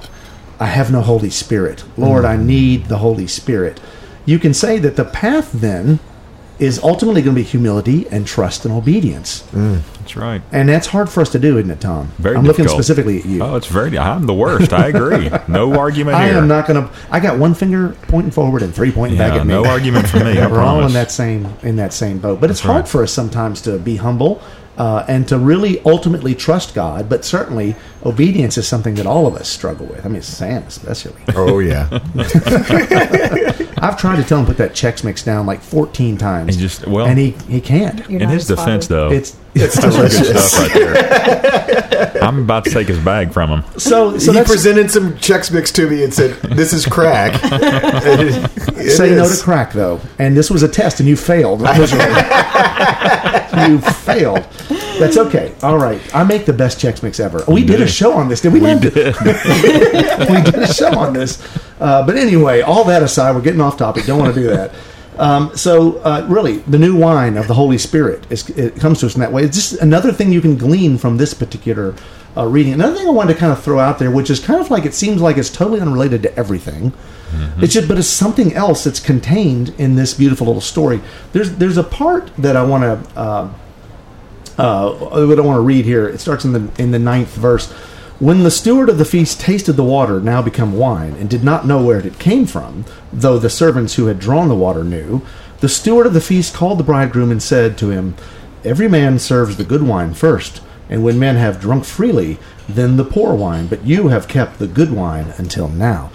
i 0.59 0.65
have 0.65 0.91
no 0.91 1.01
holy 1.01 1.29
spirit 1.29 1.83
lord 1.97 2.25
i 2.25 2.35
mm-hmm. 2.35 2.47
need 2.47 2.85
the 2.85 2.97
holy 2.97 3.27
spirit 3.27 3.79
you 4.25 4.39
can 4.39 4.53
say 4.53 4.77
that 4.77 4.95
the 4.95 5.05
path 5.05 5.51
then 5.51 5.99
is 6.59 6.81
ultimately 6.83 7.21
going 7.21 7.35
to 7.35 7.41
be 7.41 7.43
humility 7.43 8.07
and 8.09 8.27
trust 8.27 8.63
and 8.63 8.73
obedience 8.73 9.41
mm, 9.51 9.81
That's 9.99 10.15
right. 10.15 10.41
and 10.51 10.69
that's 10.69 10.87
hard 10.87 11.09
for 11.09 11.21
us 11.21 11.31
to 11.31 11.39
do 11.39 11.57
isn't 11.57 11.71
it 11.71 11.81
tom 11.81 12.11
Very 12.19 12.35
i'm 12.35 12.45
looking 12.45 12.67
specifically 12.67 13.19
at 13.19 13.25
you 13.25 13.43
Oh, 13.43 13.55
it's 13.55 13.67
very. 13.67 13.97
I'm 13.97 14.25
the 14.25 14.33
worst. 14.33 14.71
I 14.71 14.87
agree. 14.87 15.29
No 15.47 15.73
argument 15.79 16.15
here. 16.15 16.25
I 16.25 16.29
here. 16.29 16.37
am 16.37 16.47
not 16.47 16.65
going 16.65 16.81
to. 16.81 16.93
I 17.11 17.19
got 17.19 17.37
one 17.37 17.53
finger 17.53 17.89
pointing 18.03 18.31
forward 18.31 18.61
and 18.61 18.73
three 18.73 18.91
pointing 18.91 19.17
back 19.17 19.33
at 19.33 19.45
me. 19.45 19.53
no 19.53 19.65
argument 19.65 20.07
for 20.07 20.23
me. 20.23 20.35
We're 20.37 20.61
all 20.61 20.85
in 20.85 20.93
that 20.93 21.11
same 21.11 21.45
in 21.61 21.75
that 21.75 21.91
same 21.93 22.19
boat. 22.19 22.39
But 22.39 22.51
it's 22.51 22.61
hard 22.61 22.83
right. 22.83 22.87
for 22.87 23.03
us 23.03 23.11
sometimes 23.11 23.61
to 23.63 23.77
be 23.77 23.97
humble 23.97 24.41
uh, 24.77 25.05
and 25.07 25.27
to 25.27 25.37
really 25.37 25.81
ultimately 25.85 26.35
trust 26.35 26.73
God. 26.73 27.09
But 27.09 27.25
certainly, 27.25 27.75
obedience 28.05 28.57
is 28.57 28.67
something 28.67 28.95
that 28.95 29.05
all 29.05 29.27
of 29.27 29.35
us 29.35 29.47
struggle 29.49 29.85
with. 29.87 30.05
I 30.05 30.09
mean, 30.09 30.21
Sam 30.21 30.63
especially. 30.63 31.21
Oh 31.35 31.59
yeah. 31.59 31.87
I've 33.79 33.97
tried 33.97 34.15
to 34.17 34.23
tell 34.23 34.39
him 34.39 34.45
put 34.45 34.57
that 34.57 34.71
Chex 34.73 35.03
Mix 35.03 35.23
down 35.23 35.45
like 35.45 35.61
14 35.61 36.17
times. 36.17 36.55
He 36.55 36.61
just- 36.61 36.87
well- 36.87 37.05
and 37.05 37.17
he 37.19 37.31
he 37.49 37.59
can't. 37.61 38.07
In 38.09 38.19
not 38.19 38.29
his 38.31 38.47
defense, 38.47 38.87
though, 38.87 39.11
It's 39.11 39.35
It's 39.55 39.75
that's 39.75 39.95
good 39.95 40.09
delicious. 40.09 40.51
stuff 40.51 40.61
right 40.61 40.73
there. 40.73 42.11
I'm 42.23 42.39
about 42.43 42.63
to 42.65 42.71
take 42.71 42.87
his 42.87 42.99
bag 42.99 43.33
from 43.33 43.49
him. 43.49 43.63
so 43.77 44.17
so 44.17 44.31
he 44.31 44.41
presented 44.43 44.89
some 44.91 45.13
Chex 45.15 45.51
Mix 45.51 45.71
to 45.73 45.89
me 45.89 46.03
and 46.03 46.13
said, 46.13 46.35
"This 46.41 46.73
is 46.73 46.85
crack." 46.85 47.39
It- 48.05 48.87
it 48.87 48.91
say 48.97 49.15
no 49.15 49.27
to 49.29 49.41
crack 49.43 49.71
though. 49.73 49.99
And 50.19 50.35
this 50.35 50.49
was 50.49 50.63
a 50.63 50.67
test, 50.67 50.99
and 50.99 51.07
you 51.07 51.15
failed. 51.15 51.61
you 51.61 51.67
failed. 53.79 54.45
That's 54.99 55.17
okay. 55.17 55.53
All 55.63 55.77
right. 55.77 55.99
I 56.15 56.23
make 56.23 56.45
the 56.45 56.53
best 56.53 56.79
Chex 56.79 57.03
Mix 57.03 57.19
ever. 57.19 57.43
We 57.47 57.63
did 57.63 57.81
a 57.81 57.87
show 57.87 58.13
on 58.13 58.29
this, 58.29 58.41
did 58.41 58.53
we? 58.53 58.59
We 58.59 58.73
not? 58.73 58.81
did. 58.81 58.93
we 58.95 60.41
did 60.51 60.55
a 60.55 60.73
show 60.73 60.97
on 60.97 61.13
this. 61.13 61.41
Uh, 61.79 62.05
but 62.05 62.15
anyway, 62.15 62.61
all 62.61 62.83
that 62.85 63.03
aside, 63.03 63.35
we're 63.35 63.41
getting 63.41 63.61
off 63.61 63.77
topic. 63.77 64.05
Don't 64.05 64.19
want 64.19 64.33
to 64.33 64.39
do 64.39 64.47
that. 64.47 64.73
Um, 65.17 65.55
so, 65.55 65.97
uh, 65.99 66.25
really, 66.29 66.57
the 66.59 66.79
new 66.79 66.97
wine 66.97 67.37
of 67.37 67.47
the 67.47 67.53
Holy 67.53 67.77
Spirit 67.77 68.25
is, 68.31 68.49
it 68.49 68.77
comes 68.77 68.99
to 69.01 69.05
us 69.05 69.15
in 69.15 69.21
that 69.21 69.31
way. 69.31 69.43
It's 69.43 69.55
just 69.55 69.81
another 69.81 70.11
thing 70.11 70.31
you 70.31 70.41
can 70.41 70.57
glean 70.57 70.97
from 70.97 71.17
this 71.17 71.33
particular 71.33 71.95
uh, 72.35 72.47
reading. 72.47 72.73
Another 72.73 72.95
thing 72.95 73.07
I 73.07 73.11
wanted 73.11 73.33
to 73.33 73.39
kind 73.39 73.51
of 73.51 73.61
throw 73.63 73.79
out 73.79 73.99
there, 73.99 74.09
which 74.09 74.29
is 74.29 74.39
kind 74.39 74.59
of 74.59 74.71
like 74.71 74.85
it 74.85 74.93
seems 74.95 75.21
like 75.21 75.37
it's 75.37 75.51
totally 75.51 75.81
unrelated 75.81 76.23
to 76.23 76.35
everything. 76.35 76.93
It's 77.57 77.73
just, 77.73 77.87
but 77.87 77.97
it's 77.97 78.07
something 78.07 78.53
else 78.53 78.83
that's 78.83 78.99
contained 78.99 79.73
in 79.79 79.95
this 79.95 80.13
beautiful 80.13 80.45
little 80.47 80.61
story. 80.61 81.01
There's 81.31 81.51
there's 81.55 81.77
a 81.77 81.83
part 81.83 82.31
that 82.37 82.55
I 82.55 82.63
want 82.63 82.83
to. 82.83 83.19
Uh, 83.19 83.53
uh, 84.57 84.93
what 84.93 85.39
I 85.39 85.41
want 85.41 85.57
to 85.57 85.61
read 85.61 85.85
here. 85.85 86.07
It 86.07 86.19
starts 86.19 86.45
in 86.45 86.53
the 86.53 86.71
in 86.77 86.91
the 86.91 86.99
ninth 86.99 87.35
verse. 87.35 87.71
When 88.19 88.43
the 88.43 88.51
steward 88.51 88.89
of 88.89 88.99
the 88.99 89.05
feast 89.05 89.41
tasted 89.41 89.73
the 89.73 89.83
water 89.83 90.19
now 90.19 90.41
become 90.41 90.77
wine, 90.77 91.13
and 91.13 91.29
did 91.29 91.43
not 91.43 91.65
know 91.65 91.83
where 91.83 91.99
it 91.99 92.19
came 92.19 92.45
from, 92.45 92.85
though 93.11 93.37
the 93.37 93.49
servants 93.49 93.95
who 93.95 94.05
had 94.05 94.19
drawn 94.19 94.47
the 94.47 94.55
water 94.55 94.83
knew, 94.83 95.21
the 95.59 95.67
steward 95.67 96.05
of 96.05 96.13
the 96.13 96.21
feast 96.21 96.53
called 96.53 96.77
the 96.77 96.83
bridegroom 96.83 97.31
and 97.31 97.41
said 97.41 97.77
to 97.77 97.89
him, 97.89 98.15
Every 98.63 98.87
man 98.87 99.19
serves 99.19 99.57
the 99.57 99.63
good 99.63 99.83
wine 99.83 100.13
first, 100.13 100.61
and 100.89 101.03
when 101.03 101.19
men 101.19 101.35
have 101.35 101.59
drunk 101.59 101.85
freely, 101.85 102.37
then 102.69 102.97
the 102.97 103.03
poor 103.03 103.33
wine. 103.33 103.67
But 103.67 103.85
you 103.85 104.09
have 104.09 104.27
kept 104.27 104.59
the 104.59 104.67
good 104.67 104.91
wine 104.91 105.33
until 105.37 105.67
now. 105.67 106.11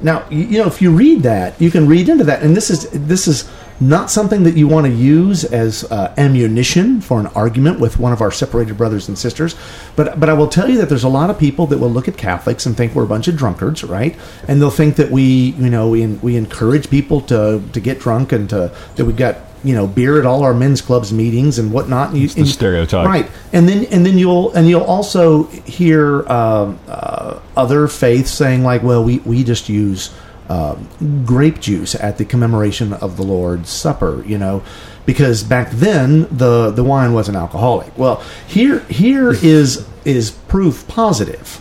Now, 0.00 0.26
you, 0.30 0.44
you 0.44 0.58
know, 0.58 0.66
if 0.66 0.82
you 0.82 0.90
read 0.90 1.22
that, 1.22 1.60
you 1.60 1.70
can 1.70 1.86
read 1.86 2.08
into 2.08 2.24
that, 2.24 2.42
and 2.42 2.56
this 2.56 2.70
is 2.70 2.88
this 2.90 3.28
is 3.28 3.48
not 3.88 4.10
something 4.10 4.44
that 4.44 4.56
you 4.56 4.68
want 4.68 4.86
to 4.86 4.92
use 4.92 5.44
as 5.44 5.84
uh, 5.84 6.14
ammunition 6.16 7.00
for 7.00 7.18
an 7.18 7.26
argument 7.28 7.80
with 7.80 7.98
one 7.98 8.12
of 8.12 8.20
our 8.20 8.30
separated 8.30 8.76
brothers 8.76 9.08
and 9.08 9.18
sisters. 9.18 9.56
But 9.96 10.20
but 10.20 10.28
I 10.28 10.34
will 10.34 10.48
tell 10.48 10.68
you 10.70 10.78
that 10.78 10.88
there's 10.88 11.04
a 11.04 11.08
lot 11.08 11.30
of 11.30 11.38
people 11.38 11.66
that 11.66 11.78
will 11.78 11.90
look 11.90 12.08
at 12.08 12.16
Catholics 12.16 12.66
and 12.66 12.76
think 12.76 12.94
we're 12.94 13.04
a 13.04 13.08
bunch 13.08 13.28
of 13.28 13.36
drunkards, 13.36 13.82
right? 13.84 14.16
And 14.46 14.60
they'll 14.60 14.70
think 14.70 14.96
that 14.96 15.10
we, 15.10 15.22
you 15.22 15.70
know, 15.70 15.88
we 15.88 16.06
we 16.06 16.36
encourage 16.36 16.90
people 16.90 17.20
to 17.22 17.62
to 17.72 17.80
get 17.80 17.98
drunk 17.98 18.32
and 18.32 18.48
to 18.50 18.72
that 18.96 19.04
we 19.04 19.12
got 19.12 19.36
you 19.64 19.74
know 19.74 19.86
beer 19.86 20.18
at 20.18 20.26
all 20.26 20.42
our 20.42 20.54
men's 20.54 20.80
clubs 20.80 21.12
meetings 21.12 21.58
and 21.58 21.72
whatnot. 21.72 22.10
And 22.10 22.18
you, 22.18 22.28
the 22.28 22.40
and- 22.40 22.48
stereotype. 22.48 23.06
right? 23.06 23.30
And 23.52 23.68
then 23.68 23.86
and 23.86 24.04
then 24.06 24.18
you'll 24.18 24.52
and 24.52 24.68
you'll 24.68 24.82
also 24.82 25.44
hear 25.44 26.26
um, 26.28 26.78
uh, 26.88 27.40
other 27.56 27.88
faiths 27.88 28.30
saying 28.30 28.62
like, 28.62 28.82
well, 28.82 29.02
we 29.02 29.18
we 29.20 29.44
just 29.44 29.68
use 29.68 30.14
um, 30.52 31.24
grape 31.24 31.60
juice 31.60 31.94
at 31.94 32.18
the 32.18 32.24
commemoration 32.24 32.92
of 32.92 33.16
the 33.16 33.22
Lord's 33.22 33.70
Supper, 33.70 34.22
you 34.26 34.38
know, 34.38 34.62
because 35.06 35.42
back 35.42 35.70
then 35.70 36.26
the 36.30 36.70
the 36.70 36.84
wine 36.84 37.12
wasn't 37.14 37.36
alcoholic. 37.36 37.96
Well, 37.96 38.22
here 38.46 38.80
here 38.80 39.32
is 39.32 39.86
is 40.04 40.32
proof 40.48 40.86
positive. 40.88 41.60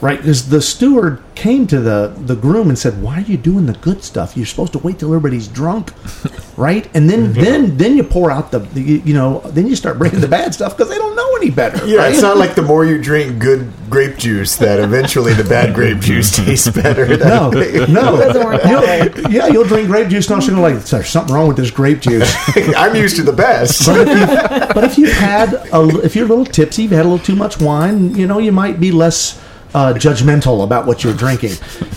Right, 0.00 0.18
because 0.18 0.50
the 0.50 0.60
steward 0.60 1.22
came 1.34 1.66
to 1.68 1.80
the, 1.80 2.14
the 2.18 2.36
groom 2.36 2.68
and 2.68 2.78
said, 2.78 3.00
"Why 3.02 3.18
are 3.18 3.22
you 3.22 3.38
doing 3.38 3.64
the 3.64 3.72
good 3.72 4.04
stuff? 4.04 4.36
You're 4.36 4.44
supposed 4.44 4.72
to 4.74 4.78
wait 4.78 4.98
till 4.98 5.08
everybody's 5.08 5.48
drunk, 5.48 5.92
right? 6.58 6.86
And 6.94 7.08
then 7.08 7.32
then 7.32 7.78
then 7.78 7.96
you 7.96 8.02
pour 8.02 8.30
out 8.30 8.50
the, 8.50 8.58
the 8.58 8.82
you 8.82 9.14
know 9.14 9.40
then 9.46 9.66
you 9.66 9.74
start 9.74 9.96
bringing 9.98 10.20
the 10.20 10.28
bad 10.28 10.52
stuff 10.52 10.76
because 10.76 10.90
they 10.90 10.98
don't 10.98 11.16
know 11.16 11.36
any 11.36 11.50
better. 11.50 11.86
Yeah, 11.86 12.00
right? 12.00 12.12
it's 12.12 12.20
not 12.20 12.36
like 12.36 12.54
the 12.60 12.62
more 12.62 12.84
you 12.84 13.00
drink 13.00 13.38
good 13.38 13.72
grape 13.88 14.18
juice 14.18 14.56
that 14.56 14.80
eventually 14.80 15.32
the 15.32 15.44
bad 15.44 15.74
grape 15.74 16.00
juice 16.00 16.34
tastes 16.36 16.68
better. 16.68 17.06
No, 17.16 17.50
no. 17.50 18.16
doesn't 18.16 18.44
work 18.44 18.62
that 18.62 19.14
You'll- 19.16 19.32
Yeah, 19.32 19.46
you'll 19.46 19.64
drink 19.64 19.88
grape 19.88 20.08
juice, 20.08 20.28
and 20.30 20.42
you're 20.42 20.58
like, 20.58 20.82
there's 20.84 21.08
something 21.08 21.34
wrong 21.34 21.48
with 21.48 21.56
this 21.56 21.70
grape 21.70 22.00
juice. 22.00 22.34
I'm 22.76 22.94
used 22.96 23.16
to 23.16 23.22
the 23.22 23.32
best. 23.32 23.86
But 23.86 24.08
if, 24.08 24.18
you've, 24.18 24.74
but 24.74 24.84
if 24.84 24.98
you've 24.98 25.12
had, 25.12 25.54
a, 25.72 25.88
if 26.04 26.14
you're 26.16 26.26
a 26.26 26.28
little 26.28 26.44
tipsy, 26.44 26.82
you've 26.82 26.92
had 26.92 27.06
a 27.06 27.08
little 27.08 27.24
too 27.24 27.36
much 27.36 27.60
wine, 27.60 28.14
you 28.14 28.26
know, 28.26 28.38
you 28.38 28.52
might 28.52 28.78
be 28.80 28.92
less 28.92 29.40
uh, 29.76 29.92
judgmental 29.92 30.64
about 30.64 30.86
what 30.86 31.04
you're 31.04 31.12
drinking. 31.12 31.52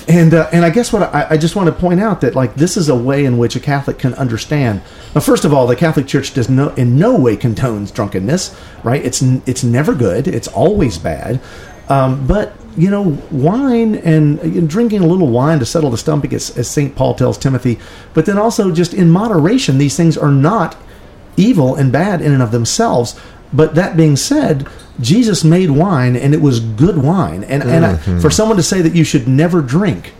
And 0.10 0.34
uh, 0.34 0.50
and 0.52 0.66
I 0.66 0.70
guess 0.70 0.92
what 0.92 1.04
I, 1.16 1.28
I 1.30 1.38
just 1.38 1.56
want 1.56 1.68
to 1.68 1.72
point 1.72 2.02
out 2.02 2.20
that 2.22 2.36
like 2.36 2.56
this 2.56 2.76
is 2.76 2.90
a 2.90 2.96
way 2.96 3.24
in 3.24 3.38
which 3.38 3.56
a 3.56 3.60
Catholic 3.62 3.98
can 3.98 4.14
understand. 4.16 4.82
Now, 5.16 5.22
first 5.22 5.46
of 5.46 5.54
all, 5.54 5.66
the 5.66 5.78
Catholic 5.78 6.06
Church 6.06 6.34
does 6.34 6.50
no 6.50 6.70
in 6.72 7.00
no 7.00 7.18
way 7.18 7.38
condones 7.38 7.94
drunkenness, 7.94 8.54
right? 8.84 9.04
It's 9.04 9.22
it's 9.22 9.64
never 9.64 9.96
good. 9.96 10.28
It's 10.28 10.50
always 10.50 10.98
bad. 10.98 11.40
Um, 11.88 12.28
but 12.28 12.54
you 12.76 12.90
know, 12.90 13.18
wine 13.32 13.96
and, 13.96 14.70
drinking 14.70 15.02
a 15.02 15.08
little 15.08 15.28
wine 15.28 15.60
to 15.60 15.66
settle 15.66 15.90
the 15.90 15.98
stomach, 15.98 16.34
as, 16.34 16.56
as 16.58 16.70
Saint 16.70 16.96
Paul 16.96 17.16
tells 17.16 17.38
Timothy. 17.38 17.80
But 18.14 18.26
then 18.26 18.38
also 18.38 18.72
just 18.72 18.94
in 18.94 19.10
moderation, 19.10 19.80
these 19.80 19.98
things 19.98 20.18
are 20.18 20.32
not 20.32 20.78
evil 21.36 21.76
and 21.76 21.92
bad 21.92 22.22
in 22.22 22.32
and 22.32 22.44
of 22.44 22.52
themselves. 22.52 23.20
But 23.52 23.76
that 23.76 23.98
being 23.98 24.16
said, 24.16 24.68
Jesus 25.00 25.44
made 25.44 25.72
wine 25.72 26.16
and 26.16 26.34
it 26.34 26.42
was 26.42 26.60
good 26.60 26.98
wine. 26.98 27.44
And, 27.44 27.64
and 27.64 27.86
I, 27.86 27.98
for 28.20 28.30
someone 28.30 28.58
to 28.58 28.64
say 28.64 28.82
that 28.82 28.96
you 28.96 29.04
should 29.04 29.28
never 29.28 29.62
drink, 29.62 30.14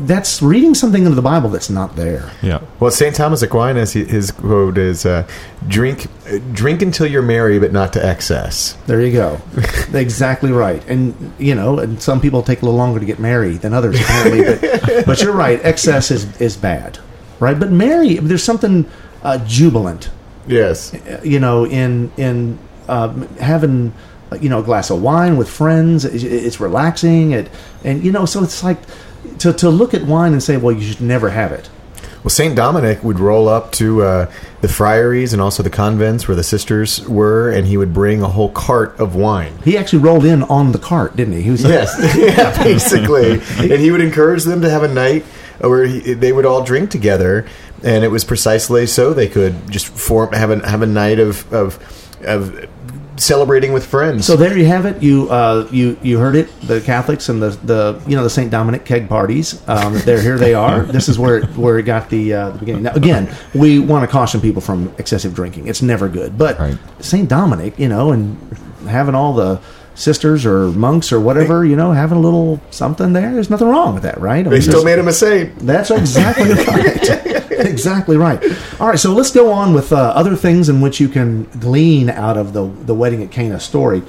that's 0.00 0.40
reading 0.40 0.74
something 0.74 1.02
into 1.02 1.16
the 1.16 1.22
Bible 1.22 1.50
that's 1.50 1.70
not 1.70 1.96
there. 1.96 2.30
Yeah. 2.40 2.60
Well, 2.78 2.90
St. 2.90 3.14
Thomas 3.14 3.42
Aquinas, 3.42 3.92
his 3.92 4.30
quote 4.30 4.78
is 4.78 5.04
uh, 5.04 5.26
drink, 5.66 6.06
drink 6.52 6.82
until 6.82 7.06
you're 7.06 7.22
merry, 7.22 7.58
but 7.58 7.72
not 7.72 7.92
to 7.94 8.04
excess. 8.04 8.74
There 8.86 9.00
you 9.00 9.12
go. 9.12 9.40
exactly 9.92 10.52
right. 10.52 10.84
And, 10.88 11.32
you 11.38 11.54
know, 11.54 11.80
and 11.80 12.00
some 12.00 12.20
people 12.20 12.42
take 12.42 12.62
a 12.62 12.64
little 12.64 12.78
longer 12.78 13.00
to 13.00 13.06
get 13.06 13.18
married 13.18 13.60
than 13.60 13.74
others, 13.74 14.00
apparently. 14.00 14.44
but, 14.44 15.06
but 15.06 15.22
you're 15.22 15.34
right. 15.34 15.60
Excess 15.64 16.10
is, 16.10 16.40
is 16.40 16.56
bad, 16.56 16.98
right? 17.40 17.58
But 17.58 17.72
merry, 17.72 18.14
there's 18.16 18.44
something 18.44 18.88
uh, 19.22 19.38
jubilant 19.46 20.10
Yes. 20.48 20.92
you 21.22 21.38
know, 21.40 21.64
in 21.66 22.10
in 22.16 22.58
uh, 22.88 23.08
having 23.40 23.92
uh, 24.32 24.36
you 24.40 24.48
know 24.48 24.60
a 24.60 24.62
glass 24.62 24.90
of 24.90 25.02
wine 25.02 25.36
with 25.36 25.48
friends. 25.48 26.04
It- 26.04 26.22
It's 26.24 26.58
relaxing, 26.60 27.32
it 27.32 27.48
and 27.84 28.02
you 28.04 28.12
know, 28.12 28.24
so 28.26 28.42
it's 28.42 28.62
like 28.64 28.78
to 29.38 29.52
to 29.52 29.68
look 29.70 29.94
at 29.94 30.02
wine 30.04 30.32
and 30.32 30.42
say, 30.42 30.56
well, 30.56 30.74
you 30.74 30.82
should 30.82 31.00
never 31.00 31.30
have 31.30 31.52
it. 31.52 31.68
Well, 32.24 32.30
St. 32.30 32.56
Dominic 32.56 33.04
would 33.04 33.20
roll 33.20 33.48
up 33.48 33.70
to 33.72 34.02
uh, 34.02 34.30
the 34.60 34.66
friaries 34.68 35.32
and 35.32 35.40
also 35.40 35.62
the 35.62 35.70
convents 35.70 36.26
where 36.26 36.34
the 36.34 36.42
sisters 36.42 37.00
were, 37.08 37.48
and 37.52 37.64
he 37.64 37.76
would 37.76 37.94
bring 37.94 38.22
a 38.22 38.28
whole 38.28 38.50
cart 38.50 38.98
of 38.98 39.14
wine. 39.14 39.52
He 39.64 39.78
actually 39.78 40.00
rolled 40.02 40.24
in 40.24 40.42
on 40.42 40.72
the 40.72 40.80
cart, 40.80 41.14
didn't 41.14 41.34
he? 41.34 41.42
He 41.42 41.50
was 41.50 41.62
Yes, 41.62 41.94
yeah, 42.16 42.60
basically. 42.64 43.34
and 43.72 43.80
he 43.80 43.92
would 43.92 44.00
encourage 44.00 44.42
them 44.42 44.60
to 44.62 44.68
have 44.68 44.82
a 44.82 44.88
night 44.88 45.22
where 45.60 45.84
he, 45.86 46.12
they 46.14 46.32
would 46.32 46.44
all 46.44 46.64
drink 46.64 46.90
together, 46.90 47.46
and 47.82 48.04
it 48.04 48.10
was 48.10 48.24
precisely 48.24 48.86
so 48.86 49.12
they 49.12 49.28
could 49.28 49.70
just 49.70 49.86
form 49.88 50.32
have 50.32 50.50
a 50.50 50.68
have 50.68 50.82
a 50.82 50.86
night 50.86 51.18
of 51.18 51.50
of 51.52 51.78
of 52.24 52.68
celebrating 53.16 53.72
with 53.72 53.84
friends. 53.84 54.26
So 54.26 54.36
there 54.36 54.56
you 54.56 54.66
have 54.66 54.86
it. 54.86 55.02
You 55.02 55.28
uh, 55.30 55.68
you 55.70 55.98
you 56.02 56.18
heard 56.18 56.36
it. 56.36 56.48
The 56.62 56.80
Catholics 56.80 57.28
and 57.28 57.42
the, 57.42 57.50
the 57.50 58.02
you 58.06 58.16
know 58.16 58.22
the 58.22 58.30
Saint 58.30 58.50
Dominic 58.50 58.84
keg 58.84 59.08
parties. 59.08 59.60
Um, 59.68 59.98
they're 60.04 60.22
here. 60.22 60.38
They 60.38 60.54
are. 60.54 60.82
This 60.82 61.08
is 61.08 61.18
where 61.18 61.38
it, 61.38 61.56
where 61.56 61.78
it 61.78 61.84
got 61.84 62.10
the 62.10 62.32
uh, 62.32 62.50
the 62.50 62.58
beginning. 62.58 62.82
Now 62.84 62.92
again, 62.94 63.34
we 63.54 63.78
want 63.78 64.04
to 64.04 64.08
caution 64.12 64.40
people 64.40 64.62
from 64.62 64.92
excessive 64.98 65.34
drinking. 65.34 65.68
It's 65.68 65.82
never 65.82 66.08
good. 66.08 66.38
But 66.38 66.58
Right. 66.58 66.78
Saint 67.00 67.28
Dominic, 67.28 67.78
you 67.78 67.88
know, 67.88 68.12
and 68.12 68.36
having 68.86 69.14
all 69.14 69.32
the 69.34 69.60
sisters 69.98 70.46
or 70.46 70.68
monks 70.70 71.12
or 71.12 71.18
whatever, 71.20 71.64
you 71.64 71.74
know, 71.74 71.90
having 71.90 72.16
a 72.18 72.20
little 72.20 72.60
something 72.70 73.12
there. 73.12 73.32
There's 73.34 73.50
nothing 73.50 73.68
wrong 73.68 73.94
with 73.94 74.04
that, 74.04 74.20
right? 74.20 74.40
I 74.46 74.50
they 74.50 74.56
mean, 74.56 74.62
still 74.62 74.84
made 74.84 74.98
him 74.98 75.08
a 75.08 75.12
saint. 75.12 75.58
that's 75.58 75.90
exactly 75.90 76.50
right. 76.66 77.50
exactly 77.50 78.16
right. 78.16 78.42
All 78.80 78.86
right, 78.88 78.98
so 78.98 79.12
let's 79.12 79.32
go 79.32 79.50
on 79.52 79.74
with 79.74 79.92
uh, 79.92 79.96
other 79.96 80.36
things 80.36 80.68
in 80.68 80.80
which 80.80 81.00
you 81.00 81.08
can 81.08 81.44
glean 81.60 82.08
out 82.10 82.36
of 82.36 82.52
the 82.52 82.66
the 82.66 82.94
wedding 82.94 83.22
at 83.22 83.30
Cana 83.30 83.58
story. 83.58 84.02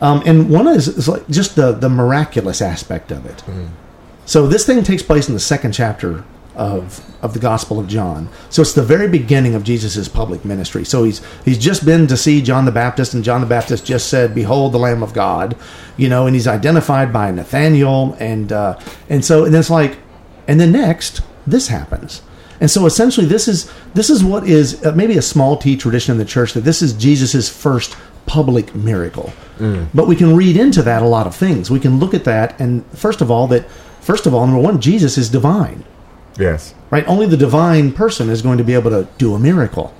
Um, 0.00 0.22
and 0.26 0.50
one 0.50 0.66
is, 0.68 0.88
is 0.88 1.08
like 1.08 1.26
just 1.28 1.56
the 1.56 1.72
the 1.72 1.88
miraculous 1.88 2.60
aspect 2.60 3.10
of 3.12 3.24
it. 3.24 3.42
So 4.26 4.48
this 4.48 4.66
thing 4.66 4.82
takes 4.82 5.02
place 5.04 5.28
in 5.28 5.34
the 5.34 5.40
second 5.40 5.72
chapter 5.72 6.24
of 6.56 7.02
of 7.22 7.34
the 7.34 7.38
Gospel 7.38 7.78
of 7.78 7.88
John. 7.88 8.28
So 8.50 8.62
it's 8.62 8.72
the 8.72 8.82
very 8.82 9.08
beginning 9.08 9.54
of 9.54 9.64
Jesus' 9.64 10.08
public 10.08 10.44
ministry. 10.44 10.84
So 10.84 11.04
he's 11.04 11.20
he's 11.44 11.58
just 11.58 11.84
been 11.84 12.06
to 12.08 12.16
see 12.16 12.42
John 12.42 12.64
the 12.64 12.72
Baptist, 12.72 13.14
and 13.14 13.22
John 13.22 13.40
the 13.40 13.46
Baptist 13.46 13.84
just 13.84 14.08
said, 14.08 14.34
"Behold, 14.34 14.72
the 14.72 14.78
Lamb 14.78 15.02
of 15.02 15.12
God," 15.12 15.56
you 15.96 16.08
know, 16.08 16.26
and 16.26 16.34
he's 16.34 16.46
identified 16.48 17.12
by 17.12 17.30
Nathaniel, 17.30 18.16
and 18.18 18.52
uh, 18.52 18.78
and 19.08 19.24
so 19.24 19.44
and 19.44 19.54
it's 19.54 19.70
like, 19.70 19.98
and 20.48 20.58
then 20.60 20.72
next 20.72 21.20
this 21.46 21.68
happens. 21.68 22.22
And 22.60 22.70
so 22.70 22.86
essentially, 22.86 23.26
this 23.26 23.48
is 23.48 23.70
this 23.94 24.08
is 24.08 24.24
what 24.24 24.46
is 24.48 24.84
uh, 24.84 24.92
maybe 24.92 25.16
a 25.18 25.22
small 25.22 25.56
T 25.56 25.76
tradition 25.76 26.12
in 26.12 26.18
the 26.18 26.24
church 26.24 26.54
that 26.54 26.62
this 26.62 26.80
is 26.82 26.92
Jesus' 26.94 27.48
first 27.48 27.96
public 28.26 28.74
miracle. 28.74 29.32
But 29.94 30.06
we 30.06 30.16
can 30.16 30.34
read 30.36 30.56
into 30.56 30.82
that 30.82 31.02
a 31.02 31.06
lot 31.06 31.26
of 31.26 31.34
things. 31.34 31.70
We 31.70 31.80
can 31.80 31.98
look 31.98 32.12
at 32.14 32.24
that, 32.24 32.58
and 32.60 32.84
first 32.92 33.20
of 33.20 33.30
all, 33.30 33.46
that 33.48 33.68
first 34.00 34.26
of 34.26 34.34
all, 34.34 34.46
number 34.46 34.60
one, 34.60 34.80
Jesus 34.80 35.16
is 35.18 35.28
divine, 35.28 35.84
Yes. 36.38 36.74
right? 36.90 37.06
Only 37.06 37.26
the 37.26 37.36
divine 37.36 37.92
person 37.92 38.30
is 38.30 38.42
going 38.42 38.58
to 38.58 38.64
be 38.64 38.74
able 38.74 38.90
to 38.90 39.08
do 39.18 39.34
a 39.34 39.38
miracle. 39.38 39.94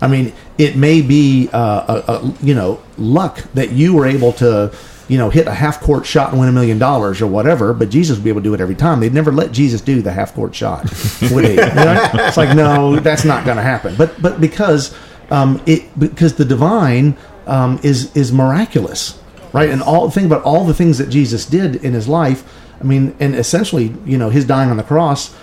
I 0.00 0.08
mean, 0.08 0.32
it 0.58 0.76
may 0.76 1.00
be 1.02 1.48
uh, 1.52 2.02
a, 2.06 2.12
a 2.12 2.34
you 2.42 2.54
know 2.54 2.82
luck 2.98 3.38
that 3.54 3.72
you 3.72 3.94
were 3.94 4.06
able 4.06 4.32
to 4.34 4.72
you 5.08 5.18
know 5.18 5.30
hit 5.30 5.46
a 5.46 5.54
half 5.54 5.80
court 5.80 6.04
shot 6.04 6.30
and 6.30 6.40
win 6.40 6.48
a 6.48 6.52
million 6.52 6.78
dollars 6.78 7.22
or 7.22 7.26
whatever, 7.26 7.72
but 7.72 7.90
Jesus 7.90 8.18
would 8.18 8.24
be 8.24 8.30
able 8.30 8.40
to 8.40 8.44
do 8.44 8.54
it 8.54 8.60
every 8.60 8.74
time. 8.74 9.00
They'd 9.00 9.14
never 9.14 9.32
let 9.32 9.52
Jesus 9.52 9.80
do 9.80 10.02
the 10.02 10.12
half 10.12 10.34
court 10.34 10.54
shot, 10.54 10.82
would 11.30 11.44
he? 11.44 11.52
You 11.52 11.56
know? 11.56 12.10
It's 12.14 12.36
like 12.36 12.54
no, 12.54 13.00
that's 13.00 13.24
not 13.24 13.44
going 13.44 13.56
to 13.56 13.62
happen. 13.62 13.94
But 13.96 14.20
but 14.20 14.40
because 14.40 14.94
um, 15.30 15.62
it 15.66 15.98
because 15.98 16.34
the 16.34 16.44
divine 16.44 17.16
um, 17.46 17.80
is 17.82 18.14
is 18.16 18.32
miraculous, 18.32 19.18
right? 19.52 19.70
And 19.70 19.82
all 19.82 20.10
think 20.10 20.26
about 20.26 20.42
all 20.42 20.64
the 20.64 20.74
things 20.74 20.98
that 20.98 21.08
Jesus 21.08 21.46
did 21.46 21.76
in 21.76 21.94
his 21.94 22.08
life. 22.08 22.44
I 22.80 22.84
mean, 22.84 23.16
and 23.20 23.34
essentially, 23.34 23.94
you 24.04 24.18
know, 24.18 24.28
his 24.28 24.44
dying 24.44 24.68
on 24.68 24.76
the 24.76 24.82
cross 24.82 25.34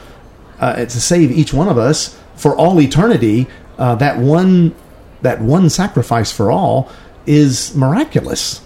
uh, 0.61 0.75
to 0.85 1.01
save 1.01 1.31
each 1.31 1.53
one 1.53 1.67
of 1.67 1.77
us 1.77 2.17
for 2.35 2.55
all 2.55 2.79
eternity. 2.79 3.47
Uh, 3.77 3.95
that 3.95 4.17
one, 4.19 4.73
that 5.21 5.41
one 5.41 5.69
sacrifice 5.69 6.31
for 6.31 6.51
all 6.51 6.89
is 7.25 7.75
miraculous, 7.75 8.61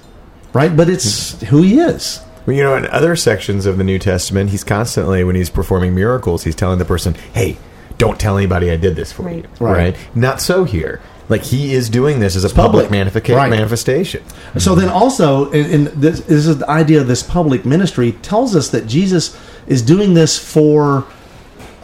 right? 0.53 0.75
But 0.75 0.89
it's 0.89 1.41
who 1.43 1.61
he 1.63 1.79
is. 1.79 2.19
Well, 2.45 2.55
you 2.55 2.61
know, 2.63 2.75
in 2.75 2.85
other 2.87 3.15
sections 3.15 3.65
of 3.65 3.77
the 3.77 3.83
New 3.83 3.97
Testament, 3.97 4.51
he's 4.51 4.63
constantly, 4.63 5.23
when 5.23 5.35
he's 5.35 5.49
performing 5.49 5.95
miracles, 5.95 6.43
he's 6.43 6.53
telling 6.55 6.77
the 6.77 6.85
person, 6.85 7.15
hey, 7.33 7.57
don't 7.97 8.19
tell 8.19 8.37
anybody 8.37 8.69
I 8.69 8.75
did 8.77 8.95
this 8.95 9.11
for 9.11 9.23
Right. 9.23 9.37
you. 9.59 9.65
Right. 9.65 9.95
Not 10.13 10.41
so 10.41 10.63
here. 10.65 11.01
Like, 11.27 11.41
he 11.41 11.73
is 11.73 11.89
doing 11.89 12.19
this 12.19 12.35
as 12.35 12.43
a 12.43 12.49
public, 12.49 12.85
public. 12.89 13.27
Right. 13.29 13.49
manifestation. 13.49 14.21
So 14.59 14.75
then, 14.75 14.89
also, 14.89 15.49
in, 15.49 15.65
in 15.87 15.99
this, 15.99 16.19
this 16.19 16.45
is 16.45 16.59
the 16.59 16.69
idea 16.69 17.01
of 17.01 17.07
this 17.07 17.23
public 17.23 17.65
ministry 17.65 18.11
tells 18.21 18.55
us 18.55 18.69
that 18.69 18.85
Jesus 18.85 19.35
is 19.65 19.81
doing 19.81 20.13
this 20.13 20.37
for 20.37 21.03